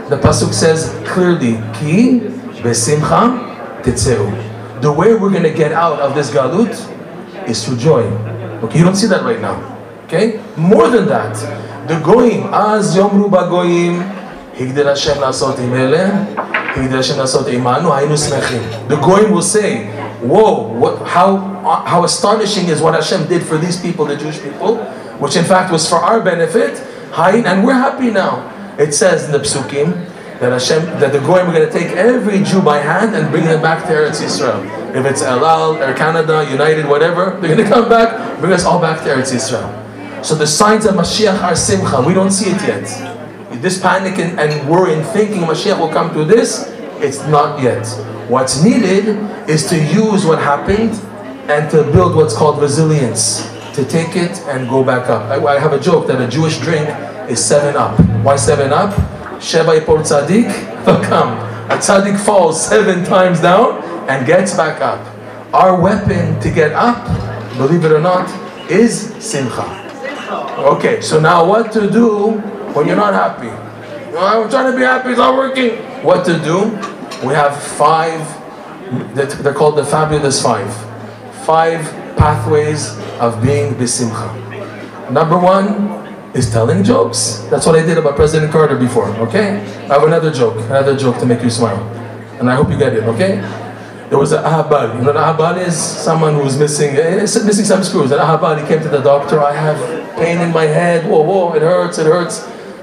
The 0.08 0.18
pasuk 0.18 0.52
says 0.52 0.90
clearly, 1.06 1.62
"Ki 1.72 2.20
besimcha 2.60 3.82
tetzeu." 3.82 4.26
The 4.80 4.90
way 4.90 5.14
we're 5.14 5.30
to 5.30 5.52
get 5.52 5.72
out 5.72 6.00
of 6.00 6.14
this 6.14 6.30
galut 6.30 6.74
is 7.48 7.64
through 7.64 7.78
joy. 7.78 8.02
Okay, 8.64 8.78
you 8.78 8.84
don't 8.84 8.96
see 8.96 9.06
that 9.08 9.22
right 9.24 9.40
now. 9.40 9.56
Okay, 10.04 10.42
more 10.56 10.88
than 10.88 11.06
that, 11.06 11.34
the 11.88 12.00
goyim 12.00 12.52
az 12.52 12.96
yomru 12.96 13.30
bagoyim 13.30 14.02
higdel 14.54 14.86
Hashem 14.86 15.18
lasot 15.18 15.56
imele, 15.56 16.34
higdel 16.74 16.96
Hashem 16.96 17.16
lasot 17.16 17.44
imanu 17.44 17.90
haynu 17.90 18.16
smechim. 18.16 18.88
The 18.88 18.96
goyim 18.96 19.32
will 19.32 19.42
say, 19.42 19.86
"Whoa, 20.20 20.72
what? 20.72 21.06
How 21.06 21.36
how 21.86 22.04
astonishing 22.04 22.68
is 22.68 22.80
what 22.80 22.94
Hashem 22.94 23.28
did 23.28 23.42
for 23.42 23.58
these 23.58 23.80
people, 23.80 24.04
the 24.04 24.16
Jewish 24.16 24.40
people." 24.40 24.76
which 25.18 25.36
in 25.36 25.44
fact 25.44 25.70
was 25.72 25.88
for 25.88 25.96
our 25.96 26.20
benefit, 26.20 26.78
and 27.16 27.64
we're 27.64 27.72
happy 27.72 28.10
now. 28.10 28.50
It 28.78 28.92
says 28.92 29.26
in 29.26 29.32
the 29.32 29.38
Psukim 29.38 30.10
that 30.40 30.52
Hashem, 30.52 30.84
that 30.98 31.12
the 31.12 31.20
Goyim 31.20 31.48
are 31.48 31.52
going 31.52 31.66
to 31.66 31.72
take 31.72 31.96
every 31.96 32.42
Jew 32.42 32.60
by 32.60 32.78
hand 32.78 33.14
and 33.14 33.30
bring 33.30 33.44
them 33.44 33.62
back 33.62 33.86
to 33.86 33.92
Eretz 33.92 34.20
Yisrael. 34.20 34.83
If 34.94 35.04
it's 35.06 35.22
El 35.22 35.44
Al, 35.44 35.82
Air 35.82 35.92
Canada, 35.92 36.46
United, 36.48 36.86
whatever, 36.86 37.36
they're 37.40 37.56
going 37.56 37.64
to 37.64 37.68
come 37.68 37.88
back, 37.88 38.38
bring 38.38 38.52
us 38.52 38.64
all 38.64 38.80
back 38.80 39.02
to 39.02 39.10
Eretz 39.10 39.32
Yisrael. 39.34 40.24
So 40.24 40.36
the 40.36 40.46
signs 40.46 40.86
of 40.86 40.94
Mashiach 40.94 41.42
are 41.42 41.56
simcha. 41.56 42.00
We 42.00 42.14
don't 42.14 42.30
see 42.30 42.50
it 42.50 42.62
yet. 42.62 42.84
This 43.60 43.80
panic 43.80 44.20
and, 44.20 44.38
and 44.38 44.70
worry 44.70 44.94
and 44.94 45.04
thinking 45.04 45.42
Mashiach 45.42 45.80
will 45.80 45.88
come 45.88 46.12
through 46.12 46.26
this, 46.26 46.68
it's 47.02 47.26
not 47.26 47.60
yet. 47.60 47.84
What's 48.28 48.62
needed 48.62 49.18
is 49.50 49.68
to 49.68 49.76
use 49.76 50.24
what 50.24 50.38
happened 50.38 50.92
and 51.50 51.68
to 51.72 51.82
build 51.90 52.14
what's 52.14 52.36
called 52.36 52.62
resilience 52.62 53.50
to 53.74 53.84
take 53.84 54.14
it 54.14 54.38
and 54.46 54.68
go 54.68 54.84
back 54.84 55.10
up. 55.10 55.22
I, 55.22 55.44
I 55.44 55.58
have 55.58 55.72
a 55.72 55.80
joke 55.80 56.06
that 56.06 56.20
a 56.20 56.28
Jewish 56.28 56.60
drink 56.60 56.88
is 57.28 57.44
7 57.44 57.74
Up. 57.74 57.98
Why 58.22 58.36
7 58.36 58.72
Up? 58.72 58.92
Sheba 59.42 59.80
Ipor 59.80 60.02
Tzadik, 60.06 60.48
come. 61.08 61.36
A 61.68 61.78
Tzadik 61.78 62.16
falls 62.24 62.64
seven 62.64 63.04
times 63.04 63.40
down 63.40 63.82
and 64.08 64.26
gets 64.26 64.54
back 64.56 64.80
up. 64.80 65.00
Our 65.54 65.80
weapon 65.80 66.40
to 66.40 66.50
get 66.50 66.72
up, 66.72 67.06
believe 67.56 67.84
it 67.84 67.92
or 67.92 68.00
not, 68.00 68.28
is 68.70 69.14
Simcha. 69.24 69.82
Okay, 70.58 71.00
so 71.00 71.20
now 71.20 71.44
what 71.46 71.72
to 71.72 71.90
do 71.90 72.38
when 72.74 72.86
you're 72.86 72.96
not 72.96 73.14
happy? 73.14 73.48
I'm 74.16 74.48
trying 74.48 74.70
to 74.72 74.76
be 74.76 74.84
happy, 74.84 75.10
it's 75.10 75.18
not 75.18 75.36
working. 75.36 75.76
What 76.02 76.24
to 76.26 76.38
do? 76.42 76.70
We 77.26 77.34
have 77.34 77.60
five, 77.60 78.20
they're 79.14 79.54
called 79.54 79.76
the 79.76 79.84
fabulous 79.84 80.42
five. 80.42 80.72
Five 81.44 81.82
pathways 82.16 82.96
of 83.20 83.42
being 83.42 83.74
bisimcha. 83.74 85.10
Number 85.10 85.38
one 85.38 86.04
is 86.34 86.50
telling 86.50 86.82
jokes. 86.82 87.46
That's 87.50 87.66
what 87.66 87.76
I 87.76 87.84
did 87.84 87.98
about 87.98 88.16
President 88.16 88.50
Carter 88.50 88.76
before, 88.76 89.08
okay? 89.28 89.60
I 89.88 89.94
have 89.94 90.02
another 90.02 90.32
joke, 90.32 90.56
another 90.56 90.96
joke 90.96 91.18
to 91.18 91.26
make 91.26 91.42
you 91.42 91.50
smile. 91.50 91.82
And 92.40 92.50
I 92.50 92.56
hope 92.56 92.70
you 92.70 92.78
get 92.78 92.94
it, 92.94 93.04
okay? 93.04 93.38
There 94.14 94.20
was 94.20 94.30
an 94.30 94.44
ahabal. 94.44 94.94
You 94.94 95.00
know 95.00 95.12
what 95.12 95.16
ahabal 95.16 95.66
is? 95.66 95.76
Someone 95.76 96.34
who's 96.34 96.56
missing, 96.56 96.94
eh, 96.94 97.22
missing 97.22 97.64
some 97.64 97.82
screws. 97.82 98.12
An 98.12 98.20
ahabal, 98.20 98.60
he 98.60 98.64
came 98.68 98.80
to 98.80 98.88
the 98.88 99.00
doctor, 99.00 99.42
I 99.42 99.52
have 99.52 99.76
pain 100.14 100.38
in 100.40 100.52
my 100.52 100.66
head, 100.66 101.10
whoa, 101.10 101.22
whoa, 101.22 101.52
it 101.54 101.62
hurts, 101.62 101.98
it 101.98 102.06
hurts. 102.06 102.36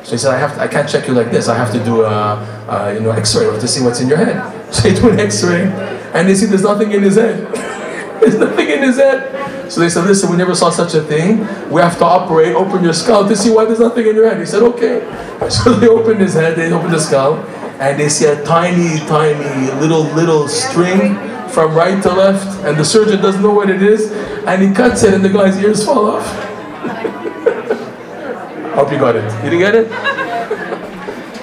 So 0.04 0.12
he 0.12 0.18
said, 0.18 0.34
I 0.34 0.38
have 0.38 0.56
to, 0.56 0.60
I 0.60 0.68
can't 0.68 0.90
check 0.90 1.08
you 1.08 1.14
like 1.14 1.32
this. 1.32 1.48
I 1.48 1.56
have 1.56 1.72
to 1.72 1.82
do 1.86 2.02
a, 2.02 2.36
a 2.68 2.94
you 2.96 3.00
know, 3.00 3.12
x-ray 3.12 3.46
to 3.46 3.66
see 3.66 3.82
what's 3.82 4.02
in 4.02 4.10
your 4.10 4.18
head. 4.18 4.44
So 4.74 4.90
he 4.90 4.96
do 4.96 5.10
an 5.10 5.22
x-ray, 5.22 5.72
and 6.14 6.28
they 6.28 6.36
see 6.36 6.48
there's 6.48 6.64
nothing 6.64 6.92
in 6.92 7.02
his 7.02 7.16
head. 7.16 7.48
there's 8.20 8.38
nothing 8.38 8.70
in 8.70 8.84
his 8.84 8.98
head. 8.98 9.72
So 9.72 9.80
they 9.80 9.90
said, 9.90 10.04
listen, 10.04 10.30
we 10.30 10.36
never 10.36 10.54
saw 10.54 10.70
such 10.70 10.96
a 10.96 11.02
thing. 11.02 11.48
We 11.70 11.80
have 11.80 11.98
to 12.00 12.04
operate, 12.04 12.56
open 12.56 12.84
your 12.84 12.94
skull 12.94 13.26
to 13.26 13.38
see 13.38 13.52
why 13.52 13.64
there's 13.64 13.80
nothing 13.80 14.06
in 14.06 14.16
your 14.16 14.28
head. 14.28 14.38
He 14.38 14.46
said, 14.46 14.64
okay. 14.64 15.00
So 15.50 15.74
they 15.74 15.88
opened 15.88 16.20
his 16.20 16.34
head, 16.34 16.58
they 16.58 16.70
opened 16.74 16.94
the 16.94 17.00
skull, 17.00 17.38
and 17.82 18.00
they 18.00 18.08
see 18.08 18.26
a 18.26 18.42
tiny, 18.46 19.00
tiny 19.08 19.72
little, 19.82 20.04
little 20.14 20.48
string 20.48 21.16
from 21.50 21.74
right 21.74 22.02
to 22.04 22.14
left, 22.14 22.64
and 22.64 22.78
the 22.78 22.86
surgeon 22.86 23.20
doesn't 23.20 23.42
know 23.42 23.54
what 23.54 23.72
it 23.72 23.82
is, 23.82 24.12
and 24.46 24.62
he 24.62 24.72
cuts 24.72 25.02
it, 25.04 25.16
and 25.16 25.26
the 25.26 25.30
guy's 25.30 25.58
ears 25.62 25.84
fall 25.84 26.12
off. 26.12 26.26
Hope 28.76 28.92
you 28.92 29.00
got 29.00 29.16
it. 29.16 29.24
You 29.44 29.50
didn't 29.50 29.60
get 29.60 29.76
it? 29.76 29.92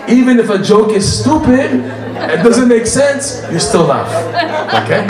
Even 0.09 0.39
if 0.39 0.49
a 0.49 0.63
joke 0.63 0.93
is 0.93 1.21
stupid, 1.21 1.73
it 1.75 2.43
doesn't 2.45 2.69
make 2.69 2.87
sense, 2.87 3.43
you 3.51 3.59
still 3.59 3.85
laugh. 3.85 4.09
Okay? 4.85 5.05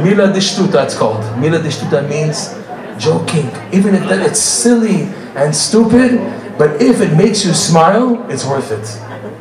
Mila 0.00 0.28
dishtuta 0.32 0.84
it's 0.84 0.96
called. 0.96 1.24
Mila 1.40 1.58
dishtuta 1.58 2.08
means 2.08 2.54
joking. 3.02 3.50
Even 3.72 3.96
if 3.96 4.08
that 4.08 4.24
it's 4.24 4.40
silly 4.40 5.08
and 5.34 5.54
stupid, 5.54 6.20
but 6.56 6.80
if 6.80 7.00
it 7.00 7.16
makes 7.16 7.44
you 7.44 7.52
smile, 7.52 8.24
it's 8.30 8.46
worth 8.46 8.70
it. 8.70 8.86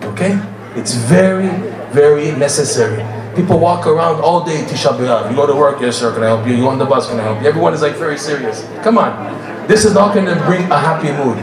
Okay? 0.07 0.39
It's 0.75 0.93
very, 0.93 1.49
very 1.91 2.31
necessary. 2.31 3.03
People 3.35 3.59
walk 3.59 3.87
around 3.87 4.21
all 4.21 4.43
day 4.43 4.61
Tisha 4.65 4.95
B'Av. 4.97 5.29
You 5.29 5.35
go 5.35 5.47
to 5.47 5.55
work, 5.55 5.81
yes 5.81 5.97
sir, 5.97 6.13
can 6.13 6.23
I 6.23 6.27
help 6.27 6.47
you? 6.47 6.53
You 6.55 6.67
on 6.67 6.77
the 6.77 6.85
bus, 6.85 7.09
can 7.09 7.19
I 7.19 7.23
help 7.23 7.41
you? 7.41 7.47
Everyone 7.47 7.73
is 7.73 7.81
like 7.81 7.95
very 7.95 8.17
serious. 8.17 8.67
Come 8.83 8.97
on. 8.97 9.67
This 9.67 9.83
is 9.85 9.93
not 9.93 10.13
going 10.13 10.25
to 10.25 10.35
bring 10.45 10.63
a 10.71 10.77
happy 10.77 11.11
mood. 11.11 11.37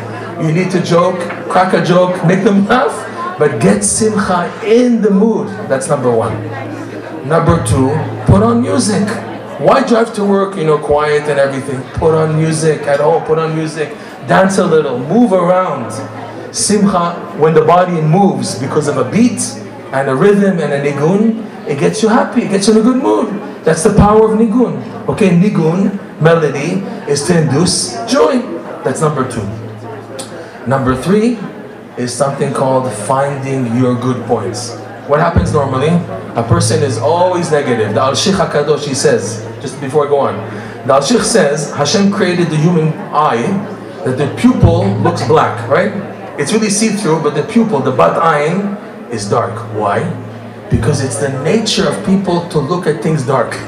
You 0.44 0.52
need 0.52 0.70
to 0.72 0.82
joke, 0.82 1.18
crack 1.48 1.72
a 1.74 1.84
joke, 1.84 2.24
make 2.26 2.44
them 2.44 2.66
laugh, 2.68 3.38
but 3.38 3.60
get 3.60 3.82
simcha 3.82 4.52
in 4.64 5.02
the 5.02 5.10
mood. 5.10 5.48
That's 5.68 5.88
number 5.88 6.10
one. 6.10 6.34
Number 7.26 7.64
two, 7.66 7.88
put 8.26 8.42
on 8.42 8.62
music. 8.62 9.08
Why 9.58 9.86
drive 9.86 10.14
to 10.14 10.24
work, 10.24 10.56
you 10.56 10.64
know, 10.64 10.78
quiet 10.78 11.22
and 11.28 11.40
everything? 11.40 11.82
Put 11.94 12.14
on 12.14 12.36
music 12.36 12.82
at 12.82 13.00
home, 13.00 13.24
put 13.24 13.38
on 13.38 13.56
music, 13.56 13.88
dance 14.28 14.58
a 14.58 14.66
little, 14.66 14.98
move 14.98 15.32
around. 15.32 15.90
Simcha, 16.52 17.14
when 17.38 17.54
the 17.54 17.62
body 17.62 18.00
moves 18.00 18.58
because 18.58 18.88
of 18.88 18.96
a 18.96 19.10
beat 19.10 19.40
and 19.92 20.08
a 20.08 20.14
rhythm 20.14 20.58
and 20.58 20.72
a 20.72 20.80
nigun, 20.80 21.44
it 21.68 21.78
gets 21.78 22.02
you 22.02 22.08
happy, 22.08 22.42
it 22.42 22.50
gets 22.50 22.68
you 22.68 22.74
in 22.74 22.80
a 22.80 22.82
good 22.82 23.02
mood. 23.02 23.28
That's 23.64 23.82
the 23.82 23.94
power 23.94 24.32
of 24.32 24.38
nigun. 24.38 24.82
Okay, 25.08 25.30
nigun, 25.30 26.20
melody, 26.20 26.82
is 27.10 27.26
to 27.26 27.40
induce 27.40 27.96
joy. 28.10 28.38
That's 28.84 29.00
number 29.00 29.28
two. 29.30 29.42
Number 30.66 30.94
three 30.94 31.38
is 31.96 32.14
something 32.14 32.52
called 32.52 32.92
finding 32.92 33.76
your 33.76 33.94
good 33.94 34.24
points. 34.26 34.76
What 35.08 35.20
happens 35.20 35.52
normally? 35.52 35.88
A 36.34 36.44
person 36.48 36.82
is 36.82 36.98
always 36.98 37.50
negative. 37.50 37.94
The 37.94 38.00
Al-Sheikh 38.00 38.34
HaKadosh, 38.34 38.86
he 38.86 38.94
says, 38.94 39.46
just 39.60 39.80
before 39.80 40.06
I 40.06 40.10
go 40.10 40.18
on, 40.18 40.36
the 40.86 40.94
Al-Sheikh 40.94 41.22
says, 41.22 41.72
Hashem 41.72 42.12
created 42.12 42.48
the 42.48 42.56
human 42.56 42.92
eye, 43.14 43.46
that 44.04 44.18
the 44.18 44.32
pupil 44.40 44.86
looks 44.98 45.26
black, 45.26 45.68
right? 45.68 45.92
It's 46.38 46.52
really 46.52 46.70
see-through, 46.70 47.22
but 47.22 47.34
the 47.34 47.42
pupil, 47.42 47.80
the 47.80 47.92
bat 47.92 48.20
ayin, 48.20 48.76
is 49.10 49.28
dark. 49.28 49.54
Why? 49.74 50.04
Because 50.70 51.02
it's 51.02 51.16
the 51.16 51.30
nature 51.42 51.88
of 51.88 52.04
people 52.04 52.46
to 52.50 52.58
look 52.58 52.86
at 52.86 53.02
things 53.02 53.24
dark. 53.24 53.52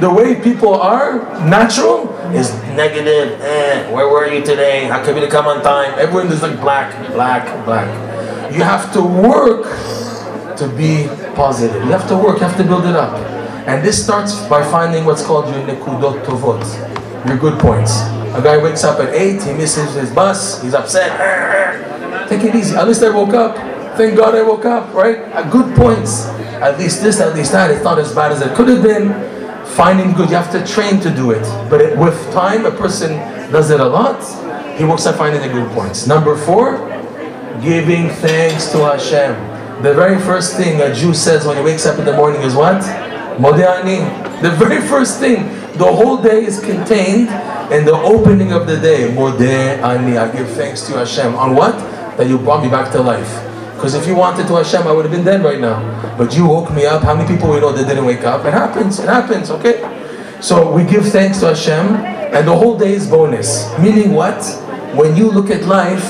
the 0.00 0.12
way 0.12 0.40
people 0.40 0.74
are, 0.74 1.18
natural, 1.48 2.14
is 2.32 2.52
negative. 2.76 3.40
Eh, 3.40 3.90
where 3.90 4.08
were 4.08 4.26
you 4.26 4.44
today? 4.44 4.84
How 4.84 5.04
come 5.04 5.16
you 5.16 5.26
come 5.26 5.46
on 5.46 5.62
time? 5.62 5.98
Everyone 5.98 6.30
is 6.30 6.42
like 6.42 6.60
black, 6.60 6.94
black, 7.12 7.64
black. 7.64 7.88
You 8.52 8.62
have 8.62 8.92
to 8.92 9.02
work 9.02 9.64
to 10.58 10.68
be 10.76 11.08
positive. 11.34 11.82
You 11.84 11.90
have 11.90 12.08
to 12.08 12.16
work, 12.16 12.38
you 12.40 12.46
have 12.46 12.56
to 12.56 12.64
build 12.64 12.86
it 12.86 12.94
up. 12.94 13.18
And 13.66 13.84
this 13.84 14.02
starts 14.02 14.46
by 14.46 14.62
finding 14.70 15.04
what's 15.04 15.24
called 15.24 15.52
your 15.52 15.64
nekudot 15.66 16.24
tovot, 16.24 16.62
your 17.26 17.36
good 17.36 17.58
points. 17.58 18.00
A 18.36 18.40
guy 18.42 18.62
wakes 18.62 18.84
up 18.84 19.00
at 19.00 19.12
8, 19.12 19.42
he 19.42 19.52
misses 19.54 19.94
his 19.94 20.10
bus, 20.10 20.62
he's 20.62 20.74
upset. 20.74 21.86
Take 22.28 22.44
it 22.44 22.54
easy. 22.54 22.76
At 22.76 22.86
least 22.88 23.02
I 23.02 23.10
woke 23.10 23.34
up. 23.34 23.56
Thank 23.96 24.16
God 24.16 24.34
I 24.34 24.42
woke 24.42 24.64
up, 24.64 24.92
right? 24.92 25.18
A 25.34 25.48
good 25.50 25.74
points. 25.76 26.26
At 26.60 26.78
least 26.78 27.02
this, 27.02 27.20
at 27.20 27.34
least 27.34 27.52
that. 27.52 27.70
It's 27.70 27.84
not 27.84 27.98
as 27.98 28.14
bad 28.14 28.32
as 28.32 28.42
it 28.42 28.54
could 28.54 28.68
have 28.68 28.82
been. 28.82 29.12
Finding 29.74 30.12
good, 30.12 30.30
you 30.30 30.36
have 30.36 30.50
to 30.52 30.64
train 30.66 31.00
to 31.00 31.10
do 31.10 31.30
it. 31.30 31.42
But 31.68 31.80
it, 31.80 31.98
with 31.98 32.14
time, 32.32 32.66
a 32.66 32.70
person 32.70 33.12
does 33.50 33.70
it 33.70 33.80
a 33.80 33.84
lot. 33.84 34.22
He 34.76 34.84
works 34.84 35.06
at 35.06 35.16
finding 35.16 35.40
the 35.40 35.48
good 35.48 35.70
points. 35.72 36.06
Number 36.06 36.36
four, 36.36 36.78
giving 37.62 38.10
thanks 38.10 38.70
to 38.72 38.78
Hashem. 38.78 39.82
The 39.82 39.92
very 39.94 40.18
first 40.20 40.56
thing 40.56 40.80
a 40.80 40.94
Jew 40.94 41.12
says 41.14 41.46
when 41.46 41.56
he 41.56 41.62
wakes 41.62 41.86
up 41.86 41.98
in 41.98 42.04
the 42.04 42.16
morning 42.16 42.42
is 42.42 42.54
what? 42.54 42.82
Modeani. 43.38 44.42
The 44.42 44.50
very 44.50 44.80
first 44.80 45.20
thing. 45.20 45.48
The 45.76 45.84
whole 45.84 46.22
day 46.22 46.44
is 46.44 46.60
contained 46.60 47.28
in 47.72 47.84
the 47.84 47.92
opening 47.94 48.52
of 48.52 48.66
the 48.66 48.78
day. 48.78 49.08
Modeani. 49.10 50.16
I 50.16 50.34
give 50.34 50.48
thanks 50.50 50.86
to 50.86 50.98
Hashem. 50.98 51.34
On 51.34 51.54
what? 51.54 51.74
That 52.16 52.28
you 52.28 52.38
brought 52.38 52.62
me 52.62 52.70
back 52.70 52.92
to 52.92 53.00
life. 53.00 53.30
Because 53.74 53.94
if 53.94 54.06
you 54.06 54.14
wanted 54.14 54.46
to 54.46 54.54
Hashem, 54.54 54.86
I 54.86 54.92
would 54.92 55.04
have 55.04 55.12
been 55.12 55.24
dead 55.24 55.44
right 55.44 55.60
now. 55.60 55.78
But 56.16 56.34
you 56.36 56.46
woke 56.46 56.72
me 56.72 56.86
up. 56.86 57.02
How 57.02 57.14
many 57.14 57.28
people 57.28 57.50
we 57.50 57.60
know 57.60 57.72
that 57.72 57.86
didn't 57.86 58.04
wake 58.04 58.24
up? 58.24 58.44
It 58.44 58.52
happens. 58.52 58.98
It 58.98 59.08
happens. 59.08 59.50
Okay. 59.50 59.80
So 60.40 60.72
we 60.72 60.84
give 60.84 61.08
thanks 61.08 61.40
to 61.40 61.48
Hashem, 61.48 61.96
and 61.96 62.46
the 62.46 62.56
whole 62.56 62.78
day 62.78 62.94
is 62.94 63.08
bonus. 63.08 63.70
Meaning 63.78 64.12
what? 64.12 64.42
When 64.94 65.16
you 65.16 65.30
look 65.30 65.50
at 65.50 65.64
life, 65.64 66.04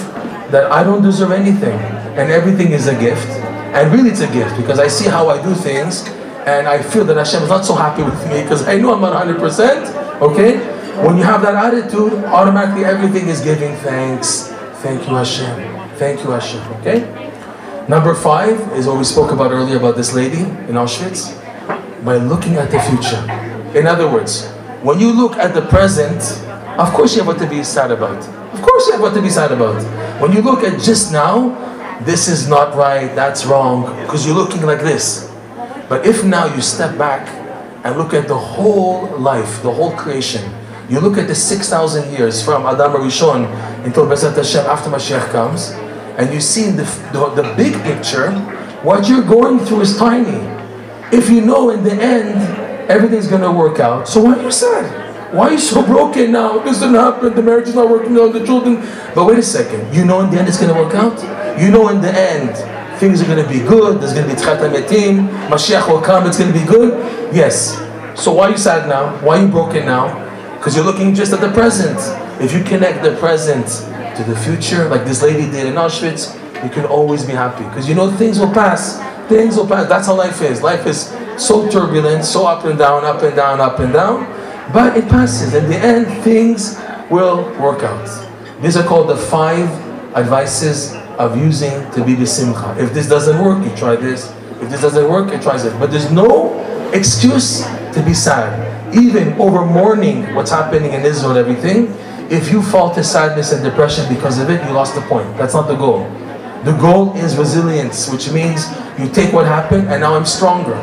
that 0.51 0.71
I 0.71 0.85
don't 0.85 1.03
deserve 1.03 1.33
anything, 1.33 1.79
and 2.19 2.31
everything 2.31 2.71
is 2.71 2.87
a 2.87 2.99
gift 2.99 3.47
and 3.77 3.93
really 3.93 4.09
it's 4.09 4.21
a 4.21 4.33
gift 4.33 4.57
because 4.57 4.79
I 4.79 4.89
see 4.89 5.07
how 5.07 5.29
I 5.29 5.43
do 5.43 5.55
things 5.55 6.09
and 6.47 6.67
I 6.67 6.83
feel 6.83 7.05
that 7.05 7.17
Hashem 7.19 7.43
is 7.43 7.51
not 7.51 7.67
so 7.67 7.75
happy 7.75 8.03
with 8.03 8.27
me 8.31 8.43
because 8.43 8.67
I 8.67 8.79
know 8.79 8.95
I'm 8.95 9.03
not 9.03 9.27
100%. 9.27 10.23
Okay? 10.23 10.57
When 11.05 11.19
you 11.19 11.25
have 11.25 11.43
that 11.43 11.55
attitude, 11.55 12.25
automatically 12.25 12.87
everything 12.87 13.29
is 13.29 13.43
giving 13.43 13.77
thanks. 13.77 14.49
Thank 14.81 15.07
you, 15.07 15.17
Hashem. 15.17 15.76
Thank 15.99 16.23
you, 16.25 16.31
Hashem. 16.31 16.61
Okay? 16.81 17.01
Number 17.89 18.15
five 18.15 18.61
is 18.73 18.87
what 18.87 18.99
we 18.99 19.05
spoke 19.05 19.33
about 19.33 19.51
earlier 19.51 19.79
about 19.79 19.97
this 19.97 20.13
lady 20.13 20.41
in 20.41 20.77
Auschwitz. 20.77 21.33
By 22.05 22.19
looking 22.19 22.57
at 22.57 22.71
the 22.71 22.79
future. 22.81 23.23
In 23.79 23.87
other 23.87 24.07
words, 24.07 24.47
when 24.83 25.01
you 25.01 25.11
look 25.11 25.37
at 25.37 25.55
the 25.55 25.63
present, 25.63 26.21
of 26.79 26.93
course 26.93 27.17
you 27.17 27.23
have 27.23 27.27
what 27.27 27.39
to 27.39 27.49
be 27.49 27.65
sad 27.65 27.91
about. 27.91 28.19
Of 28.53 28.61
course 28.61 28.87
you 28.87 28.93
have 28.93 29.01
what 29.01 29.15
to 29.15 29.23
be 29.23 29.31
sad 29.31 29.53
about. 29.53 29.83
When 30.21 30.33
you 30.33 30.43
look 30.43 30.63
at 30.63 30.81
just 30.83 31.13
now, 31.13 31.57
this 32.05 32.29
is 32.29 32.47
not 32.47 32.77
right, 32.77 33.15
that's 33.15 33.47
wrong, 33.47 33.97
because 34.03 34.27
you're 34.27 34.37
looking 34.37 34.63
like 34.63 34.81
this. 34.81 35.33
But 35.89 36.07
if 36.07 36.25
now 36.25 36.55
you 36.55 36.61
step 36.61 36.99
back 36.99 37.27
and 37.85 37.97
look 37.97 38.13
at 38.13 38.29
the 38.29 38.37
whole 38.37 39.09
life, 39.19 39.63
the 39.63 39.73
whole 39.73 39.93
creation, 39.93 40.45
you 40.91 41.01
look 41.01 41.17
at 41.17 41.27
the 41.27 41.35
6,000 41.35 42.13
years 42.13 42.45
from 42.45 42.67
Adam 42.67 42.93
Rishon 42.93 43.47
until 43.85 44.07
Bezat 44.07 44.37
Hashem 44.37 44.67
after 44.67 44.91
Mashiach 44.91 45.31
comes, 45.33 45.75
and 46.17 46.33
you 46.33 46.41
see 46.41 46.71
the, 46.71 46.85
the, 47.13 47.43
the 47.43 47.55
big 47.57 47.75
picture, 47.83 48.33
what 48.83 49.09
you're 49.09 49.23
going 49.23 49.59
through 49.61 49.83
is 49.83 49.97
tiny. 49.97 50.39
If 51.17 51.29
you 51.29 51.41
know 51.41 51.71
in 51.71 51.85
the 51.85 51.93
end, 51.93 52.91
everything's 52.91 53.27
going 53.27 53.43
to 53.43 53.53
work 53.53 53.81
out, 53.81 54.09
so 54.09 54.23
why 54.23 54.39
are 54.39 54.43
you 54.43 54.51
sad? 54.51 55.35
Why 55.35 55.49
are 55.49 55.53
you 55.53 55.59
so 55.59 55.85
broken 55.87 56.33
now? 56.33 56.59
This 56.61 56.79
didn't 56.81 56.95
happen, 56.95 57.35
the 57.35 57.43
marriage 57.43 57.69
is 57.69 57.75
not 57.75 57.89
working 57.89 58.17
out, 58.19 58.33
the 58.33 58.45
children. 58.45 58.77
But 59.15 59.27
wait 59.27 59.39
a 59.39 59.43
second, 59.43 59.95
you 59.95 60.05
know 60.05 60.21
in 60.21 60.31
the 60.31 60.39
end 60.39 60.49
it's 60.49 60.61
going 60.61 60.75
to 60.75 60.81
work 60.81 60.95
out? 60.95 61.21
You 61.61 61.71
know 61.71 61.89
in 61.89 62.01
the 62.01 62.13
end, 62.13 62.57
things 62.99 63.23
are 63.23 63.27
going 63.27 63.43
to 63.43 63.49
be 63.49 63.61
good. 63.61 64.01
There's 64.01 64.13
going 64.13 64.29
to 64.29 64.35
be 64.35 64.41
Tchat 64.41 64.59
Metim. 64.71 65.29
Mashiach 65.49 65.89
will 65.89 66.01
come. 66.01 66.27
It's 66.27 66.39
going 66.39 66.53
to 66.53 66.59
be 66.59 66.65
good. 66.67 67.35
Yes. 67.35 67.77
So 68.15 68.33
why 68.33 68.49
are 68.49 68.51
you 68.51 68.57
sad 68.57 68.89
now? 68.89 69.17
Why 69.25 69.39
are 69.39 69.43
you 69.45 69.49
broken 69.51 69.85
now? 69.85 70.25
Because 70.57 70.75
you're 70.75 70.85
looking 70.85 71.15
just 71.15 71.33
at 71.33 71.41
the 71.41 71.51
present. 71.53 71.99
If 72.43 72.53
you 72.53 72.63
connect 72.65 73.03
the 73.03 73.17
present 73.17 73.67
to 74.17 74.25
the 74.25 74.37
future, 74.37 74.89
like 74.89 75.05
this 75.05 75.23
lady 75.23 75.51
did 75.51 75.67
in 75.67 75.75
Auschwitz, 75.75 76.35
you 76.63 76.71
can 76.71 76.85
always 76.87 77.25
be 77.25 77.33
happy. 77.33 77.65
Because 77.65 77.89
you 77.89 77.95
know 77.95 78.11
things 78.11 78.39
will 78.39 78.53
pass. 78.53 78.99
Things 79.29 79.57
will 79.57 79.67
pass. 79.67 79.89
That's 79.89 80.07
how 80.07 80.15
life 80.15 80.41
is. 80.41 80.63
Life 80.63 80.87
is 80.87 81.15
so 81.37 81.69
turbulent, 81.71 82.25
so 82.25 82.47
up 82.47 82.65
and 82.65 82.79
down, 82.79 83.05
up 83.05 83.23
and 83.23 83.37
down, 83.37 83.61
up 83.61 83.79
and 83.79 83.93
down. 83.93 84.25
But 84.73 84.97
it 84.97 85.09
passes. 85.09 85.55
In 85.55 85.69
the 85.69 85.77
end, 85.77 86.07
things 86.25 86.79
will 87.11 87.45
work 87.61 87.83
out. 87.83 88.07
These 88.63 88.77
are 88.77 88.87
called 88.87 89.11
the 89.11 89.17
five 89.17 89.69
advices 90.17 90.95
of 91.19 91.37
using 91.37 91.91
to 91.93 92.05
be 92.05 92.15
the 92.15 92.27
simcha. 92.27 92.75
If 92.79 92.93
this 92.95 93.09
doesn't 93.09 93.43
work, 93.43 93.65
you 93.65 93.75
try 93.77 93.97
this. 93.97 94.33
If 94.63 94.71
this 94.71 94.81
doesn't 94.81 95.09
work, 95.09 95.33
you 95.33 95.39
try 95.41 95.59
this. 95.59 95.73
But 95.75 95.91
there's 95.91 96.11
no 96.11 96.59
excuse 96.93 97.63
to 97.93 98.03
be 98.05 98.15
sad. 98.15 98.95
Even 98.95 99.35
over 99.35 99.65
mourning 99.65 100.35
what's 100.35 100.51
happening 100.51 100.93
in 100.93 101.05
Israel 101.05 101.37
and 101.37 101.39
everything, 101.39 101.93
if 102.31 102.51
you 102.51 102.63
fall 102.63 102.95
to 102.95 103.05
sadness 103.05 103.53
and 103.53 103.63
depression 103.63 104.13
because 104.13 104.39
of 104.39 104.51
it, 104.51 104.65
you 104.67 104.73
lost 104.73 104.95
the 104.95 105.03
point. 105.03 105.37
That's 105.37 105.55
not 105.55 105.69
the 105.69 105.77
goal. 105.77 106.01
The 106.65 106.77
goal 106.79 107.15
is 107.17 107.37
resilience, 107.37 108.11
which 108.11 108.31
means 108.33 108.67
you 108.99 109.09
take 109.09 109.33
what 109.33 109.47
happened 109.47 109.89
and 109.89 110.01
now 110.01 110.15
I'm 110.15 110.27
stronger. 110.27 110.75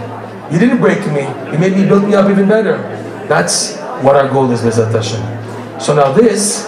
You 0.52 0.60
didn't 0.60 0.80
break 0.80 1.00
me. 1.08 1.24
You 1.52 1.58
made 1.60 1.76
me 1.76 1.86
build 1.86 2.06
me 2.06 2.16
up 2.16 2.30
even 2.30 2.48
better. 2.48 2.78
That's 3.28 3.78
what 4.02 4.16
our 4.16 4.30
goal 4.30 4.52
is, 4.52 4.62
Bezat 4.62 4.94
Hashem. 4.94 5.82
So 5.82 5.94
now 5.94 6.14
this 6.14 6.68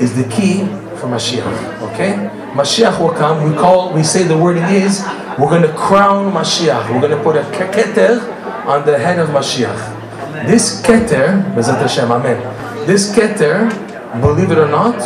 is 0.00 0.16
the 0.16 0.28
key 0.28 0.64
for 0.98 1.06
Mashiach. 1.06 1.92
Okay? 1.92 2.14
Mashiach 2.54 2.98
will 2.98 3.12
come. 3.12 3.48
We 3.48 3.56
call, 3.56 3.92
we 3.92 4.02
say 4.02 4.24
the 4.24 4.36
wording 4.36 4.64
is, 4.64 5.04
we're 5.38 5.50
going 5.50 5.62
to 5.62 5.72
crown 5.74 6.32
Mashiach. 6.32 6.92
We're 6.92 7.00
going 7.00 7.16
to 7.16 7.22
put 7.22 7.36
a 7.36 7.42
keter 7.52 8.18
on 8.66 8.84
the 8.84 8.98
head 8.98 9.18
of 9.18 9.28
Mashiach. 9.28 10.46
This 10.46 10.82
keter, 10.82 11.44
Bezat 11.54 11.80
Hashem, 11.80 12.10
Amen. 12.10 12.40
This 12.86 13.14
keter, 13.14 13.70
believe 14.18 14.50
it 14.50 14.58
or 14.58 14.68
not, 14.68 14.96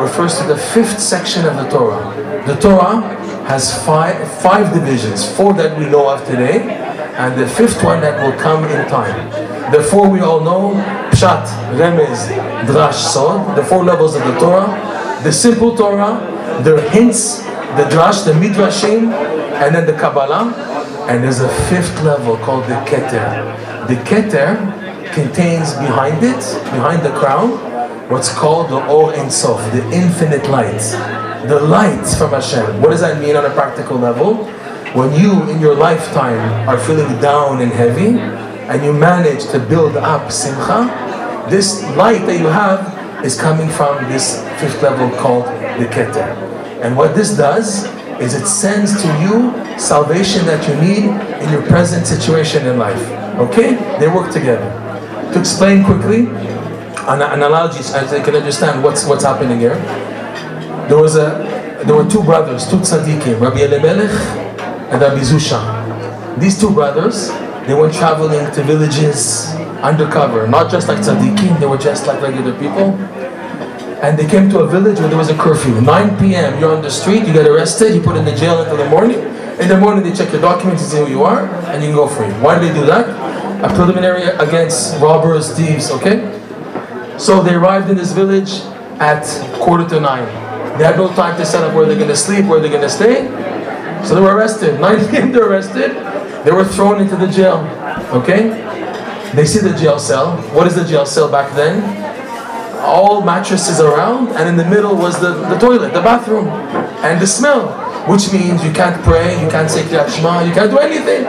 refers 0.00 0.38
to 0.38 0.44
the 0.46 0.56
fifth 0.56 0.98
section 0.98 1.44
of 1.46 1.56
the 1.56 1.68
Torah. 1.68 2.44
The 2.46 2.56
Torah 2.56 3.00
has 3.46 3.84
five, 3.84 4.16
five 4.40 4.72
divisions, 4.72 5.30
four 5.36 5.52
that 5.54 5.78
we 5.78 5.86
know 5.86 6.08
of 6.08 6.24
today, 6.26 6.60
and 7.16 7.38
the 7.40 7.46
fifth 7.46 7.82
one 7.84 8.00
that 8.00 8.22
will 8.24 8.38
come 8.40 8.64
in 8.64 8.88
time. 8.88 9.30
The 9.70 9.82
four 9.82 10.08
we 10.08 10.20
all 10.20 10.40
know, 10.40 10.72
Pshat, 11.10 11.46
Remez, 11.76 12.28
Drash, 12.66 12.94
Sod, 12.94 13.56
the 13.56 13.64
four 13.64 13.84
levels 13.84 14.14
of 14.14 14.24
the 14.24 14.38
Torah. 14.38 15.20
The 15.22 15.32
simple 15.32 15.76
Torah, 15.76 16.20
are 16.64 16.80
hints, 16.90 17.38
the 17.78 17.84
drash, 17.90 18.24
the 18.24 18.32
midrashim, 18.32 19.12
and 19.12 19.74
then 19.74 19.86
the 19.86 19.94
Kabbalah. 19.94 20.52
And 21.08 21.22
there's 21.22 21.40
a 21.40 21.48
fifth 21.68 22.02
level 22.02 22.36
called 22.38 22.64
the 22.64 22.76
Keter. 22.86 23.88
The 23.88 23.96
Keter 23.96 25.12
contains 25.12 25.72
behind 25.74 26.22
it, 26.24 26.40
behind 26.72 27.02
the 27.02 27.12
crown, 27.12 27.73
what's 28.08 28.32
called 28.32 28.70
the 28.70 28.86
Or 28.86 29.14
Ein 29.14 29.30
Sof, 29.30 29.60
the 29.72 29.84
infinite 29.90 30.48
light. 30.48 30.80
The 31.48 31.60
light 31.60 32.06
from 32.18 32.30
Hashem. 32.30 32.80
What 32.80 32.90
does 32.90 33.00
that 33.00 33.20
mean 33.20 33.36
on 33.36 33.44
a 33.44 33.50
practical 33.50 33.98
level? 33.98 34.44
When 34.94 35.12
you, 35.18 35.48
in 35.50 35.60
your 35.60 35.74
lifetime, 35.74 36.68
are 36.68 36.78
feeling 36.78 37.20
down 37.20 37.60
and 37.60 37.72
heavy, 37.72 38.18
and 38.68 38.84
you 38.84 38.92
manage 38.92 39.46
to 39.50 39.58
build 39.58 39.96
up 39.96 40.30
simcha, 40.30 41.46
this 41.50 41.82
light 41.96 42.24
that 42.26 42.38
you 42.38 42.46
have 42.46 43.24
is 43.24 43.40
coming 43.40 43.68
from 43.68 44.02
this 44.10 44.42
fifth 44.60 44.82
level 44.82 45.10
called 45.18 45.44
the 45.44 45.86
Keter. 45.86 46.28
And 46.82 46.96
what 46.96 47.14
this 47.14 47.36
does 47.36 47.84
is 48.20 48.34
it 48.34 48.46
sends 48.46 49.02
to 49.02 49.08
you 49.20 49.78
salvation 49.78 50.46
that 50.46 50.66
you 50.68 50.74
need 50.80 51.04
in 51.42 51.50
your 51.50 51.62
present 51.66 52.06
situation 52.06 52.66
in 52.66 52.78
life. 52.78 53.02
Okay? 53.38 53.74
They 53.98 54.08
work 54.08 54.32
together. 54.32 54.70
To 55.32 55.40
explain 55.40 55.84
quickly, 55.84 56.26
an, 57.08 57.22
analogy 57.22 57.82
so 57.82 58.16
you 58.16 58.22
can 58.22 58.36
understand 58.36 58.82
what's 58.82 59.06
what's 59.06 59.24
happening 59.24 59.60
here. 59.60 59.76
There 60.88 60.98
was 60.98 61.16
a 61.16 61.82
there 61.84 61.94
were 61.94 62.08
two 62.08 62.22
brothers, 62.22 62.68
two 62.68 62.78
tzaddikim, 62.78 63.40
Rabbi 63.40 63.60
Elimelech 63.60 64.10
and 64.90 65.00
Rabbi 65.00 65.20
Zusha. 65.20 65.60
These 66.38 66.58
two 66.58 66.70
brothers, 66.70 67.28
they 67.66 67.74
went 67.74 67.92
traveling 67.92 68.50
to 68.52 68.62
villages 68.62 69.54
undercover, 69.82 70.46
not 70.46 70.70
just 70.70 70.88
like 70.88 70.98
tzaddikim, 70.98 71.60
they 71.60 71.66
were 71.66 71.76
just 71.76 72.06
like 72.06 72.22
regular 72.22 72.58
people. 72.58 72.96
And 74.02 74.18
they 74.18 74.26
came 74.26 74.48
to 74.50 74.60
a 74.60 74.66
village 74.66 74.98
where 74.98 75.08
there 75.08 75.18
was 75.18 75.30
a 75.30 75.36
curfew. 75.36 75.80
9 75.80 76.18
p.m., 76.18 76.58
you're 76.58 76.74
on 76.74 76.82
the 76.82 76.90
street, 76.90 77.26
you 77.26 77.32
get 77.32 77.46
arrested, 77.46 77.94
you 77.94 78.02
put 78.02 78.16
in 78.16 78.24
the 78.24 78.34
jail 78.34 78.60
until 78.60 78.76
the 78.76 78.88
morning. 78.88 79.18
In 79.60 79.68
the 79.68 79.78
morning, 79.78 80.04
they 80.04 80.14
check 80.14 80.32
your 80.32 80.40
documents 80.40 80.82
and 80.82 80.92
see 80.92 80.98
who 80.98 81.08
you 81.08 81.22
are, 81.22 81.46
and 81.70 81.82
you 81.82 81.88
can 81.90 81.96
go 81.96 82.08
free. 82.08 82.28
Why 82.42 82.58
do 82.58 82.66
they 82.66 82.74
do 82.74 82.84
that? 82.86 83.08
A 83.64 83.74
preliminary 83.74 84.24
against 84.24 85.00
robbers, 85.00 85.56
thieves, 85.56 85.90
okay? 85.90 86.33
So 87.18 87.42
they 87.42 87.54
arrived 87.54 87.90
in 87.90 87.96
this 87.96 88.12
village 88.12 88.60
at 89.00 89.24
quarter 89.60 89.88
to 89.88 90.00
nine. 90.00 90.26
They 90.78 90.84
had 90.84 90.96
no 90.96 91.08
time 91.14 91.36
to 91.38 91.46
set 91.46 91.62
up 91.62 91.74
where 91.74 91.86
they're 91.86 91.96
going 91.96 92.08
to 92.08 92.16
sleep, 92.16 92.46
where 92.46 92.60
they're 92.60 92.70
going 92.70 92.82
to 92.82 92.88
stay. 92.88 93.26
So 94.04 94.14
they 94.14 94.20
were 94.20 94.34
arrested. 94.34 94.80
9 94.80 95.08
p.m. 95.08 95.32
they're 95.32 95.48
arrested. 95.48 95.92
They 96.44 96.50
were 96.50 96.64
thrown 96.64 97.00
into 97.00 97.16
the 97.16 97.28
jail. 97.28 97.58
Okay? 98.12 98.48
They 99.34 99.46
see 99.46 99.60
the 99.60 99.76
jail 99.76 99.98
cell. 99.98 100.36
What 100.52 100.66
is 100.66 100.74
the 100.74 100.84
jail 100.84 101.06
cell 101.06 101.30
back 101.30 101.54
then? 101.54 101.82
All 102.80 103.22
mattresses 103.22 103.80
around, 103.80 104.28
and 104.36 104.48
in 104.48 104.56
the 104.56 104.64
middle 104.68 104.94
was 104.94 105.18
the, 105.20 105.32
the 105.48 105.58
toilet, 105.58 105.94
the 105.94 106.02
bathroom, 106.02 106.48
and 107.02 107.20
the 107.20 107.26
smell, 107.26 107.72
which 108.06 108.30
means 108.30 108.62
you 108.62 108.72
can't 108.72 109.02
pray, 109.02 109.42
you 109.42 109.48
can't 109.48 109.70
say 109.70 109.82
Kriyat 109.84 110.14
Shema, 110.14 110.42
you 110.42 110.52
can't 110.52 110.70
do 110.70 110.78
anything. 110.78 111.24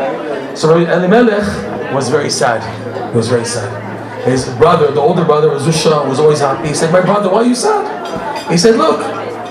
So 0.55 0.77
Rabbi 0.77 0.91
Elimelech 0.91 1.93
was 1.93 2.09
very 2.09 2.29
sad. 2.29 2.61
He 3.11 3.15
was 3.15 3.29
very 3.29 3.45
sad. 3.45 3.84
His 4.25 4.49
brother, 4.55 4.91
the 4.91 4.99
older 4.99 5.23
brother, 5.23 5.49
Zusha, 5.59 6.07
was 6.09 6.19
always 6.19 6.39
happy. 6.39 6.69
He 6.69 6.73
said, 6.73 6.91
My 6.91 7.01
brother, 7.01 7.29
why 7.29 7.37
are 7.37 7.45
you 7.45 7.55
sad? 7.55 8.51
He 8.51 8.57
said, 8.57 8.75
Look, 8.75 8.99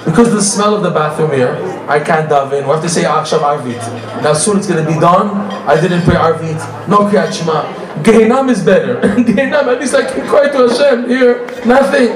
because 0.05 0.29
of 0.29 0.35
the 0.35 0.43
smell 0.43 0.75
of 0.75 0.83
the 0.83 0.91
bathroom 0.91 1.31
here, 1.31 1.55
I 1.89 2.01
can't 2.01 2.29
daven. 2.29 2.63
We 2.63 2.73
have 2.73 2.83
to 2.83 2.89
say 2.89 3.05
ah, 3.05 3.23
Akshav 3.23 3.41
Arvit. 3.41 4.23
Now 4.23 4.33
soon 4.35 4.59
it's 4.59 4.67
going 4.67 4.85
to 4.85 4.93
be 4.93 4.99
done. 4.99 5.29
I 5.67 5.81
didn't 5.81 6.03
pray 6.03 6.17
Arvit. 6.17 6.89
No 6.89 7.09
Kriyat 7.09 7.29
ah, 7.29 7.31
Shema. 7.31 8.03
Gehinam 8.03 8.51
is 8.51 8.65
better. 8.65 9.01
Gehinam, 9.01 9.73
at 9.73 9.81
least 9.81 9.95
I 9.95 10.11
can 10.11 10.27
cry 10.27 10.49
to 10.49 10.69
Hashem. 10.69 11.09
Here, 11.09 11.47
nothing. 11.65 12.09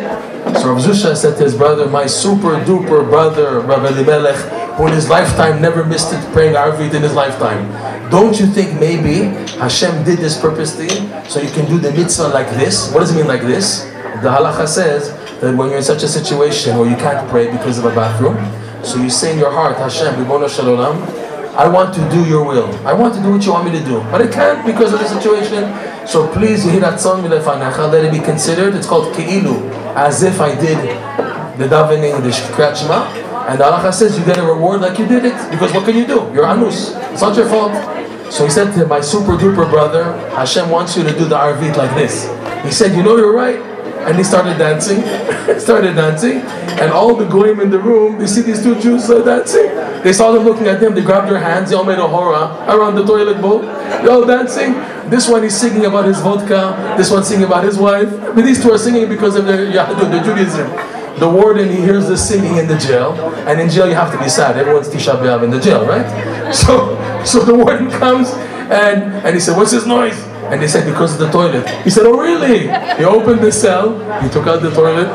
So 0.61 0.73
Rav 0.73 0.83
Zusha 0.83 1.16
said 1.16 1.37
to 1.38 1.44
his 1.44 1.55
brother, 1.55 1.87
my 1.87 2.07
super 2.07 2.59
duper 2.64 3.09
brother, 3.09 3.61
Rabbi 3.61 3.88
Elimelech, 3.88 4.37
in 4.87 4.93
his 4.93 5.09
lifetime 5.09 5.61
never 5.61 5.85
missed 5.85 6.12
it 6.12 6.33
praying 6.33 6.55
Arvit 6.55 6.95
in 6.95 7.03
his 7.03 7.14
lifetime. 7.14 7.69
Don't 8.11 8.38
you 8.38 8.47
think 8.47 8.79
maybe 8.79 9.35
Hashem 9.59 10.05
did 10.05 10.19
this 10.19 10.41
purposely 10.41 10.88
so 11.29 11.41
you 11.41 11.51
can 11.51 11.67
do 11.67 11.79
the 11.79 11.91
mitzvah 11.93 12.29
like 12.29 12.49
this? 12.51 12.93
What 12.93 13.01
does 13.01 13.11
it 13.11 13.17
mean 13.17 13.27
like 13.27 13.43
this? 13.43 13.85
The 14.23 14.31
halacha 14.31 14.69
says 14.69 15.11
that 15.41 15.57
when 15.57 15.69
you're 15.69 15.79
in 15.79 15.83
such 15.83 16.03
a 16.05 16.09
situation 16.09 16.79
where 16.79 16.88
you 16.88 16.97
can't 16.97 17.29
pray 17.29 17.51
because 17.51 17.79
of 17.79 17.85
a 17.85 17.95
bathroom, 17.95 18.37
so 18.85 19.03
you 19.03 19.11
say 19.11 19.33
in 19.33 19.38
your 19.38 19.51
heart, 19.51 19.77
Hashem, 19.77 20.14
Shalom, 20.49 21.03
I 21.59 21.67
want 21.67 21.93
to 21.95 22.01
do 22.11 22.25
your 22.25 22.45
will. 22.45 22.73
I 22.87 22.93
want 22.93 23.14
to 23.14 23.21
do 23.21 23.33
what 23.33 23.45
you 23.45 23.53
want 23.53 23.64
me 23.71 23.79
to 23.79 23.85
do. 23.85 23.99
But 24.12 24.23
I 24.23 24.29
can't 24.29 24.64
because 24.64 24.93
of 24.93 25.01
the 25.01 25.09
situation. 25.09 25.75
So 26.07 26.33
please, 26.33 26.64
you 26.64 26.71
hear 26.71 26.81
that 26.81 27.01
song, 27.01 27.29
let 27.29 28.05
it 28.05 28.12
be 28.12 28.21
considered. 28.21 28.75
It's 28.75 28.87
called 28.87 29.12
Ke'ilu, 29.14 29.69
as 29.97 30.23
if 30.23 30.41
I 30.41 30.55
did 30.55 30.79
the 31.59 31.67
davening, 31.67 32.23
the 32.23 32.31
Kriyat 32.55 32.77
Shema. 32.77 33.28
And 33.49 33.63
Allah 33.63 33.93
says 33.93 34.19
you 34.19 34.25
get 34.25 34.39
a 34.39 34.45
reward 34.45 34.83
like 34.83 34.99
you 34.99 35.07
did 35.07 35.25
it. 35.25 35.51
Because 35.51 35.73
what 35.73 35.87
can 35.87 35.97
you 35.97 36.07
do? 36.07 36.31
You're 36.35 36.45
Anus. 36.45 36.93
It's 37.13 37.23
not 37.23 37.35
your 37.35 37.49
fault. 37.49 37.73
So 38.31 38.45
he 38.45 38.51
said 38.51 38.75
to 38.75 38.87
my 38.87 39.01
super 39.01 39.39
duper 39.39 39.69
brother, 39.71 40.13
Hashem 40.37 40.69
wants 40.69 40.97
you 40.97 41.03
to 41.05 41.13
do 41.13 41.25
the 41.25 41.37
Arvit 41.37 41.77
like 41.77 41.95
this. 41.95 42.29
He 42.63 42.71
said, 42.71 42.95
you 42.95 43.03
know 43.03 43.17
you're 43.17 43.33
right 43.33 43.59
and 44.09 44.17
he 44.17 44.25
started 44.25 44.57
dancing, 44.59 45.01
started 45.59 45.95
dancing, 45.95 46.39
and 46.81 46.93
all 46.93 47.15
the 47.15 47.27
goyim 47.27 47.61
in 47.61 47.71
the 47.71 47.79
room, 47.79 48.19
they 48.19 48.27
see 48.27 48.43
these 48.43 48.63
two 48.63 48.79
Jews 48.81 49.11
uh, 49.11 49.23
dancing. 49.23 49.67
They 50.03 50.13
saw 50.13 50.31
them 50.31 50.45
looking 50.45 50.67
at 50.67 50.81
them, 50.81 50.95
they 50.95 51.03
grabbed 51.03 51.29
their 51.29 51.41
hands, 51.41 51.71
they 51.71 51.77
all 51.77 51.85
made 51.85 51.99
a 51.99 52.07
hora 52.07 52.55
around 52.69 52.95
the 52.95 53.05
toilet 53.05 53.41
bowl, 53.41 53.61
they 53.61 54.09
all 54.09 54.25
dancing. 54.25 54.75
This 55.11 55.29
one 55.29 55.43
is 55.45 55.59
singing 55.59 55.85
about 55.85 56.05
his 56.05 56.21
vodka, 56.21 56.95
this 56.97 57.11
one 57.11 57.25
singing 57.25 57.47
about 57.47 57.65
his 57.65 57.79
wife. 57.79 58.11
But 58.35 58.45
these 58.45 58.63
two 58.63 58.73
are 58.73 58.79
singing 58.79 59.09
because 59.09 59.37
of 59.37 59.47
their 59.47 59.71
Yahoo, 59.71 60.09
their 60.09 60.23
Judaism. 60.23 60.98
The 61.19 61.29
warden, 61.29 61.69
he 61.69 61.77
hears 61.77 62.07
the 62.07 62.17
singing 62.17 62.57
in 62.57 62.69
the 62.69 62.79
jail, 62.79 63.13
and 63.47 63.61
in 63.61 63.69
jail 63.69 63.89
you 63.89 63.95
have 63.95 64.13
to 64.13 64.19
be 64.19 64.29
sad. 64.29 64.57
Everyone's 64.57 64.89
Tisha 64.89 65.17
B'Av 65.19 65.43
in 65.43 65.51
the 65.51 65.61
jail, 65.61 65.87
right? 65.87 66.07
So, 66.55 66.97
so 67.25 67.41
the 67.41 67.55
warden 67.55 67.91
comes, 67.91 68.31
and, 68.71 69.03
and 69.27 69.35
he 69.35 69.41
said, 69.41 69.55
what's 69.57 69.71
this 69.71 69.85
noise? 69.85 70.19
And 70.49 70.63
they 70.63 70.69
said, 70.69 70.87
because 70.91 71.13
of 71.13 71.19
the 71.19 71.31
toilet. 71.31 71.69
He 71.85 71.91
said, 71.91 72.07
oh 72.07 72.19
really? 72.19 72.69
He 72.97 73.05
opened 73.05 73.41
the 73.41 73.53
cell, 73.53 73.99
he 74.23 74.31
took 74.31 74.47
out 74.47 74.63
the 74.63 74.71
toilet. 74.71 75.09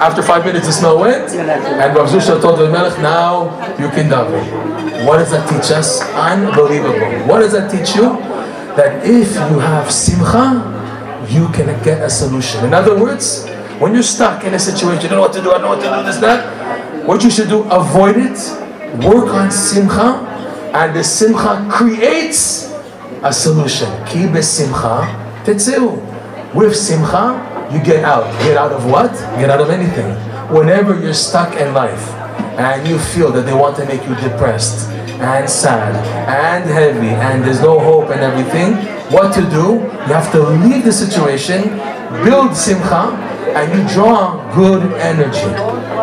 After 0.00 0.22
five 0.22 0.46
minutes, 0.46 0.66
the 0.66 0.72
smell 0.72 0.98
went. 1.00 1.30
And 1.32 1.94
Rav 1.94 2.08
Zusha 2.08 2.40
told 2.40 2.60
the 2.60 2.70
Melech, 2.70 2.98
now 3.00 3.50
you 3.78 3.90
can 3.90 4.08
daven. 4.08 5.04
What 5.04 5.18
does 5.18 5.30
that 5.32 5.48
teach 5.50 5.70
us? 5.72 6.00
Unbelievable. 6.14 7.26
What 7.26 7.40
does 7.40 7.52
that 7.52 7.70
teach 7.70 7.96
you? 7.96 8.16
That 8.76 9.04
if 9.04 9.34
you 9.34 9.58
have 9.58 9.90
simcha, 9.92 11.26
you 11.28 11.48
can 11.48 11.66
get 11.82 12.00
a 12.00 12.08
solution. 12.08 12.64
In 12.64 12.72
other 12.72 12.98
words, 12.98 13.44
when 13.80 13.94
you're 13.94 14.02
stuck 14.02 14.44
in 14.44 14.54
a 14.54 14.58
situation, 14.58 15.02
you 15.02 15.08
don't 15.08 15.18
know 15.18 15.22
what 15.22 15.32
to 15.32 15.42
do, 15.42 15.50
I 15.50 15.58
don't 15.58 15.62
know 15.62 15.68
what 15.68 15.82
to 15.82 16.02
do, 16.02 16.06
this, 16.06 16.18
that, 16.18 17.06
what 17.06 17.22
you 17.22 17.30
should 17.30 17.48
do, 17.48 17.62
avoid 17.70 18.16
it, 18.16 18.38
work 19.04 19.32
on 19.32 19.50
simcha, 19.50 20.24
and 20.74 20.94
the 20.94 21.02
simcha 21.02 21.66
creates 21.70 22.72
a 23.22 23.32
solution. 23.32 23.88
Ki 24.06 24.26
besimcha 24.26 25.44
tetzeu. 25.44 26.04
With 26.54 26.76
simcha, 26.76 27.68
you 27.72 27.82
get 27.82 28.04
out. 28.04 28.24
Get 28.42 28.56
out 28.56 28.72
of 28.72 28.84
what? 28.90 29.12
Get 29.38 29.50
out 29.50 29.60
of 29.60 29.70
anything. 29.70 30.12
Whenever 30.54 30.98
you're 30.98 31.14
stuck 31.14 31.54
in 31.56 31.74
life 31.74 32.08
and 32.58 32.86
you 32.88 32.98
feel 32.98 33.30
that 33.32 33.42
they 33.42 33.54
want 33.54 33.76
to 33.76 33.84
make 33.86 34.02
you 34.04 34.14
depressed 34.16 34.88
and 35.20 35.48
sad 35.48 35.94
and 36.28 36.68
heavy 36.70 37.08
and 37.08 37.44
there's 37.44 37.60
no 37.60 37.78
hope 37.78 38.10
and 38.10 38.20
everything, 38.20 38.74
what 39.12 39.34
to 39.34 39.42
do? 39.50 39.80
You 40.06 40.14
have 40.14 40.30
to 40.32 40.42
leave 40.42 40.84
the 40.84 40.92
situation, 40.92 41.78
build 42.24 42.56
simcha, 42.56 43.27
and 43.56 43.66
you 43.72 43.94
draw 43.94 44.52
good 44.54 44.92
energy. 45.00 45.50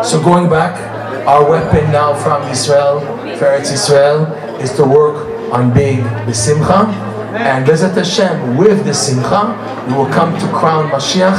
So 0.06 0.22
going 0.22 0.48
back, 0.48 0.74
our 1.26 1.48
weapon 1.48 1.90
now 1.90 2.14
from 2.14 2.48
Israel, 2.50 3.00
Feretz 3.38 3.72
Israel, 3.72 4.26
is 4.60 4.72
to 4.76 4.84
work 4.84 5.52
on 5.52 5.72
being 5.72 6.02
the 6.26 6.34
simcha 6.34 7.06
and 7.36 7.66
Bezat 7.66 7.94
Hashem, 7.94 8.56
with 8.56 8.86
the 8.86 8.94
Simcha, 8.94 9.52
we 9.88 9.94
will 9.94 10.08
come 10.08 10.38
to 10.40 10.48
crown 10.48 10.88
Mashiach 10.90 11.36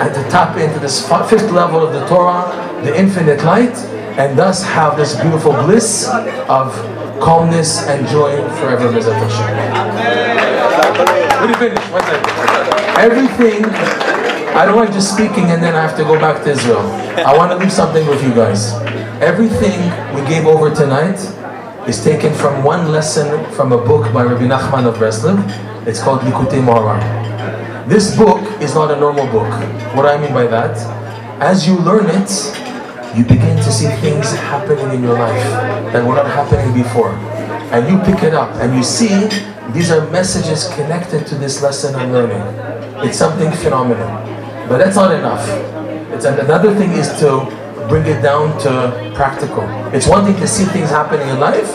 and 0.00 0.14
to 0.14 0.22
tap 0.30 0.56
into 0.56 0.78
this 0.78 1.06
fifth 1.28 1.50
level 1.50 1.84
of 1.84 1.92
the 1.92 2.06
Torah, 2.06 2.48
the 2.82 2.98
infinite 2.98 3.44
light, 3.44 3.76
and 4.16 4.38
thus 4.38 4.64
have 4.64 4.96
this 4.96 5.20
beautiful 5.20 5.52
bliss 5.52 6.08
of 6.48 6.72
calmness 7.20 7.86
and 7.88 8.08
joy 8.08 8.36
forever, 8.56 8.88
Bezat 8.88 9.20
Hashem. 9.20 9.54
Let 11.40 11.48
me 11.48 11.54
finish, 11.56 11.90
one 11.90 12.02
second. 12.02 12.98
Everything, 12.98 13.62
I 14.54 14.64
don't 14.64 14.76
like 14.76 14.92
just 14.92 15.12
speaking 15.12 15.50
and 15.50 15.60
then 15.60 15.74
I 15.74 15.82
have 15.82 15.96
to 15.96 16.04
go 16.04 16.16
back 16.16 16.44
to 16.44 16.50
Israel. 16.52 16.78
I 17.26 17.36
want 17.36 17.50
to 17.50 17.58
do 17.58 17.68
something 17.68 18.06
with 18.06 18.22
you 18.22 18.32
guys. 18.32 18.72
Everything 19.20 19.74
we 20.14 20.24
gave 20.28 20.46
over 20.46 20.72
tonight 20.72 21.18
is 21.88 22.04
taken 22.04 22.32
from 22.32 22.62
one 22.62 22.92
lesson 22.92 23.28
from 23.54 23.72
a 23.72 23.76
book 23.76 24.12
by 24.14 24.22
Rabbi 24.22 24.46
Nachman 24.46 24.86
of 24.86 24.94
Breslov. 24.94 25.42
It's 25.88 26.00
called 26.00 26.20
Likutei 26.20 26.62
Moharan. 26.62 27.02
This 27.88 28.16
book 28.16 28.40
is 28.62 28.76
not 28.76 28.92
a 28.92 28.96
normal 28.96 29.26
book. 29.26 29.50
What 29.96 30.06
I 30.06 30.18
mean 30.18 30.32
by 30.32 30.46
that? 30.46 30.78
As 31.42 31.66
you 31.66 31.76
learn 31.80 32.06
it, 32.06 32.30
you 33.18 33.24
begin 33.24 33.56
to 33.56 33.72
see 33.72 33.88
things 34.06 34.30
happening 34.34 34.88
in 34.94 35.02
your 35.02 35.18
life 35.18 35.42
that 35.92 36.06
were 36.06 36.14
not 36.14 36.26
happening 36.26 36.72
before. 36.80 37.10
And 37.74 37.90
you 37.90 37.98
pick 38.06 38.22
it 38.22 38.34
up 38.34 38.54
and 38.62 38.72
you 38.76 38.84
see 38.84 39.26
these 39.72 39.90
are 39.90 40.08
messages 40.12 40.68
connected 40.74 41.26
to 41.26 41.34
this 41.34 41.60
lesson 41.60 41.96
I'm 41.96 42.12
learning. 42.12 42.42
It's 43.04 43.18
something 43.18 43.50
phenomenal. 43.50 44.33
But 44.68 44.78
that's 44.78 44.96
not 44.96 45.14
enough. 45.14 45.46
It's 46.12 46.24
another 46.24 46.74
thing 46.74 46.92
is 46.92 47.08
to 47.20 47.44
bring 47.88 48.06
it 48.06 48.22
down 48.22 48.58
to 48.60 49.12
practical. 49.14 49.64
It's 49.92 50.06
one 50.06 50.24
thing 50.24 50.36
to 50.36 50.46
see 50.46 50.64
things 50.64 50.90
happening 50.90 51.22
in 51.22 51.28
your 51.28 51.38
life, 51.38 51.70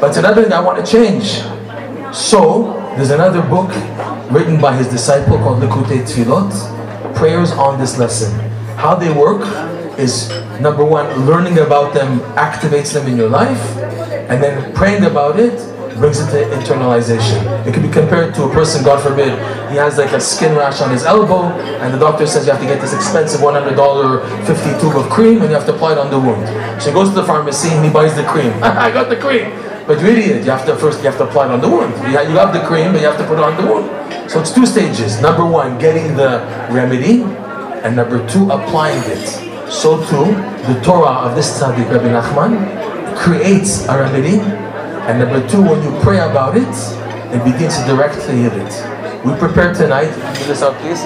but 0.00 0.08
it's 0.08 0.18
another 0.18 0.42
thing 0.42 0.52
I 0.52 0.60
want 0.60 0.84
to 0.84 0.90
change. 0.90 1.40
So, 2.14 2.74
there's 2.96 3.10
another 3.10 3.42
book 3.42 3.70
written 4.30 4.60
by 4.60 4.76
his 4.76 4.88
disciple 4.88 5.38
called 5.38 5.62
Likutei 5.62 6.02
Tfilot, 6.02 7.14
Prayers 7.14 7.52
on 7.52 7.78
this 7.80 7.98
lesson. 7.98 8.38
How 8.76 8.94
they 8.94 9.12
work 9.12 9.42
is 9.98 10.28
number 10.60 10.84
one, 10.84 11.26
learning 11.26 11.58
about 11.58 11.94
them 11.94 12.20
activates 12.36 12.92
them 12.92 13.06
in 13.06 13.16
your 13.16 13.30
life, 13.30 13.76
and 14.28 14.42
then 14.42 14.74
praying 14.74 15.04
about 15.04 15.38
it 15.38 15.58
brings 15.98 16.20
it 16.20 16.30
to 16.30 16.56
internalization. 16.56 17.66
It 17.66 17.74
can 17.74 17.82
be 17.82 17.88
compared 17.88 18.34
to 18.36 18.44
a 18.44 18.52
person, 18.52 18.84
God 18.84 19.02
forbid, 19.02 19.30
he 19.70 19.76
has 19.76 19.98
like 19.98 20.12
a 20.12 20.20
skin 20.20 20.54
rash 20.56 20.80
on 20.80 20.90
his 20.90 21.04
elbow, 21.04 21.44
and 21.82 21.92
the 21.92 21.98
doctor 21.98 22.26
says 22.26 22.46
you 22.46 22.52
have 22.52 22.60
to 22.60 22.66
get 22.66 22.80
this 22.80 22.94
expensive 22.94 23.40
$100 23.40 24.46
50 24.46 24.80
tube 24.80 24.96
of 24.96 25.10
cream 25.10 25.40
and 25.42 25.50
you 25.50 25.56
have 25.56 25.66
to 25.66 25.74
apply 25.74 25.92
it 25.92 25.98
on 25.98 26.10
the 26.10 26.18
wound. 26.18 26.46
So 26.82 26.90
he 26.90 26.94
goes 26.94 27.08
to 27.10 27.14
the 27.14 27.24
pharmacy 27.24 27.68
and 27.68 27.84
he 27.84 27.90
buys 27.90 28.14
the 28.14 28.24
cream. 28.24 28.52
I 28.62 28.90
got 28.90 29.08
the 29.08 29.16
cream. 29.16 29.50
But 29.86 30.00
you 30.00 30.08
idiot, 30.08 30.44
you 30.44 30.50
have 30.50 30.66
to 30.66 30.74
first 30.74 30.98
you 30.98 31.04
have 31.04 31.16
to 31.18 31.28
apply 31.28 31.46
it 31.46 31.52
on 31.52 31.60
the 31.60 31.68
wound. 31.68 31.94
You 32.10 32.18
have, 32.18 32.52
the 32.52 32.60
cream, 32.66 32.92
but 32.92 33.00
you 33.00 33.06
have 33.06 33.18
to 33.18 33.26
put 33.26 33.38
it 33.38 33.44
on 33.44 33.56
the 33.56 33.70
wound. 33.70 34.30
So 34.30 34.40
it's 34.40 34.52
two 34.52 34.66
stages. 34.66 35.20
Number 35.20 35.46
one, 35.46 35.78
getting 35.78 36.16
the 36.16 36.42
remedy, 36.70 37.22
and 37.84 37.94
number 37.94 38.26
two, 38.26 38.50
applying 38.50 39.02
it. 39.06 39.46
So 39.70 40.02
too, 40.10 40.34
the 40.66 40.80
Torah 40.82 41.26
of 41.26 41.36
this 41.36 41.60
tzaddik, 41.60 41.88
Rabbi 41.88 42.08
Nachman, 42.08 43.16
creates 43.16 43.86
a 43.86 43.96
remedy, 43.96 44.38
and 45.06 45.18
number 45.18 45.46
two, 45.48 45.62
when 45.62 45.82
you 45.82 45.98
pray 46.00 46.18
about 46.18 46.56
it, 46.56 46.68
it 47.32 47.44
begins 47.44 47.78
to 47.78 47.84
directly 47.86 48.42
heal 48.42 48.52
it. 48.52 49.24
We 49.24 49.34
prepare 49.38 49.72
tonight. 49.72 50.10
Give 50.38 50.48
this 50.48 50.62
out, 50.62 50.74
please. 50.76 51.02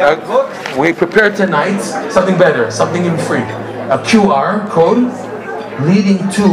Uh, 0.00 0.76
we 0.78 0.92
prepare 0.92 1.34
tonight 1.34 1.80
something 2.10 2.38
better, 2.38 2.70
something 2.70 3.04
even 3.04 3.18
free. 3.18 3.42
A 3.90 3.98
QR 3.98 4.68
code 4.70 5.12
leading 5.86 6.18
to 6.30 6.44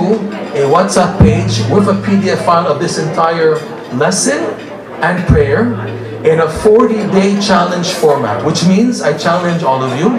a 0.53 0.65
WhatsApp 0.69 1.19
page 1.19 1.59
with 1.71 1.87
a 1.89 1.99
PDF 2.05 2.43
file 2.45 2.67
of 2.67 2.79
this 2.79 2.97
entire 2.97 3.55
lesson 3.95 4.43
and 5.01 5.27
prayer 5.27 5.73
in 6.25 6.39
a 6.39 6.47
40-day 6.47 7.39
challenge 7.41 7.89
format, 7.93 8.43
which 8.45 8.65
means 8.65 9.01
I 9.01 9.17
challenge 9.17 9.63
all 9.63 9.83
of 9.83 9.99
you 9.99 10.09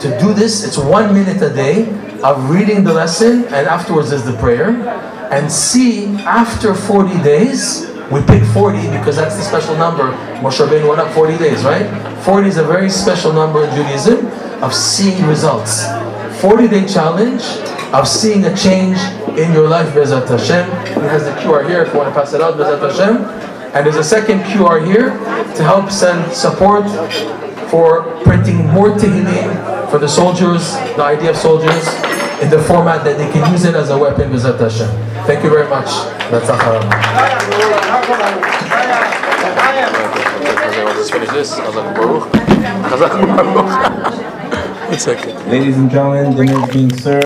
to 0.00 0.18
do 0.18 0.34
this. 0.34 0.66
It's 0.66 0.76
one 0.76 1.14
minute 1.14 1.40
a 1.42 1.54
day 1.54 1.84
of 2.22 2.50
reading 2.50 2.84
the 2.84 2.92
lesson 2.92 3.44
and 3.44 3.66
afterwards 3.66 4.12
is 4.12 4.24
the 4.24 4.36
prayer. 4.38 4.70
And 5.32 5.50
see, 5.50 6.06
after 6.18 6.74
40 6.74 7.22
days, 7.22 7.90
we 8.10 8.22
pick 8.22 8.44
40 8.52 8.78
because 8.98 9.16
that's 9.16 9.36
the 9.36 9.42
special 9.42 9.76
number. 9.76 10.12
Moshe 10.42 10.64
Rabbeinu 10.64 10.88
went 10.88 11.00
up 11.00 11.12
40 11.14 11.38
days, 11.38 11.64
right? 11.64 11.86
40 12.24 12.48
is 12.48 12.56
a 12.58 12.64
very 12.64 12.90
special 12.90 13.32
number 13.32 13.64
in 13.64 13.74
Judaism 13.74 14.26
of 14.62 14.74
seeing 14.74 15.26
results. 15.26 15.86
40 16.40 16.68
day 16.68 16.86
challenge 16.86 17.42
of 17.92 18.06
seeing 18.06 18.44
a 18.44 18.56
change 18.56 18.98
in 19.38 19.52
your 19.52 19.68
life, 19.68 19.92
B'ezrat 19.94 20.28
Hashem. 20.28 20.70
It 21.02 21.10
has 21.10 21.24
the 21.24 21.32
QR 21.40 21.68
here 21.68 21.82
if 21.82 21.92
you 21.92 21.98
want 21.98 22.14
to 22.14 22.20
pass 22.20 22.32
it 22.34 22.40
out, 22.40 22.54
B'ezrat 22.54 22.90
Hashem. 22.90 23.16
And 23.74 23.86
there's 23.86 23.96
a 23.96 24.04
second 24.04 24.40
QR 24.40 24.84
here 24.84 25.10
to 25.56 25.64
help 25.64 25.90
send 25.90 26.32
support 26.32 26.84
for 27.72 28.02
printing 28.22 28.66
more 28.68 28.90
Tehillim 28.90 29.90
for 29.90 29.98
the 29.98 30.06
soldiers, 30.06 30.72
the 30.92 31.04
IDF 31.12 31.34
soldiers, 31.34 31.88
in 32.44 32.50
the 32.50 32.60
format 32.68 33.02
that 33.02 33.16
they 33.16 33.32
can 33.32 33.50
use 33.50 33.64
it 33.64 33.74
as 33.74 33.88
a 33.88 33.96
weapon, 33.96 34.30
B'ezrat 34.30 34.60
Hashem. 34.60 34.90
Thank 35.24 35.42
you 35.42 35.48
very 35.48 35.66
much. 35.70 35.88
That's 36.28 36.50
Let's 40.84 41.10
finish 41.10 41.30
this. 41.30 41.56
Baruch. 41.56 42.28
Ladies 45.48 45.78
and 45.78 45.90
gentlemen, 45.90 46.36
dinner 46.36 46.68
is 46.68 46.74
being 46.74 46.92
served. 46.92 47.20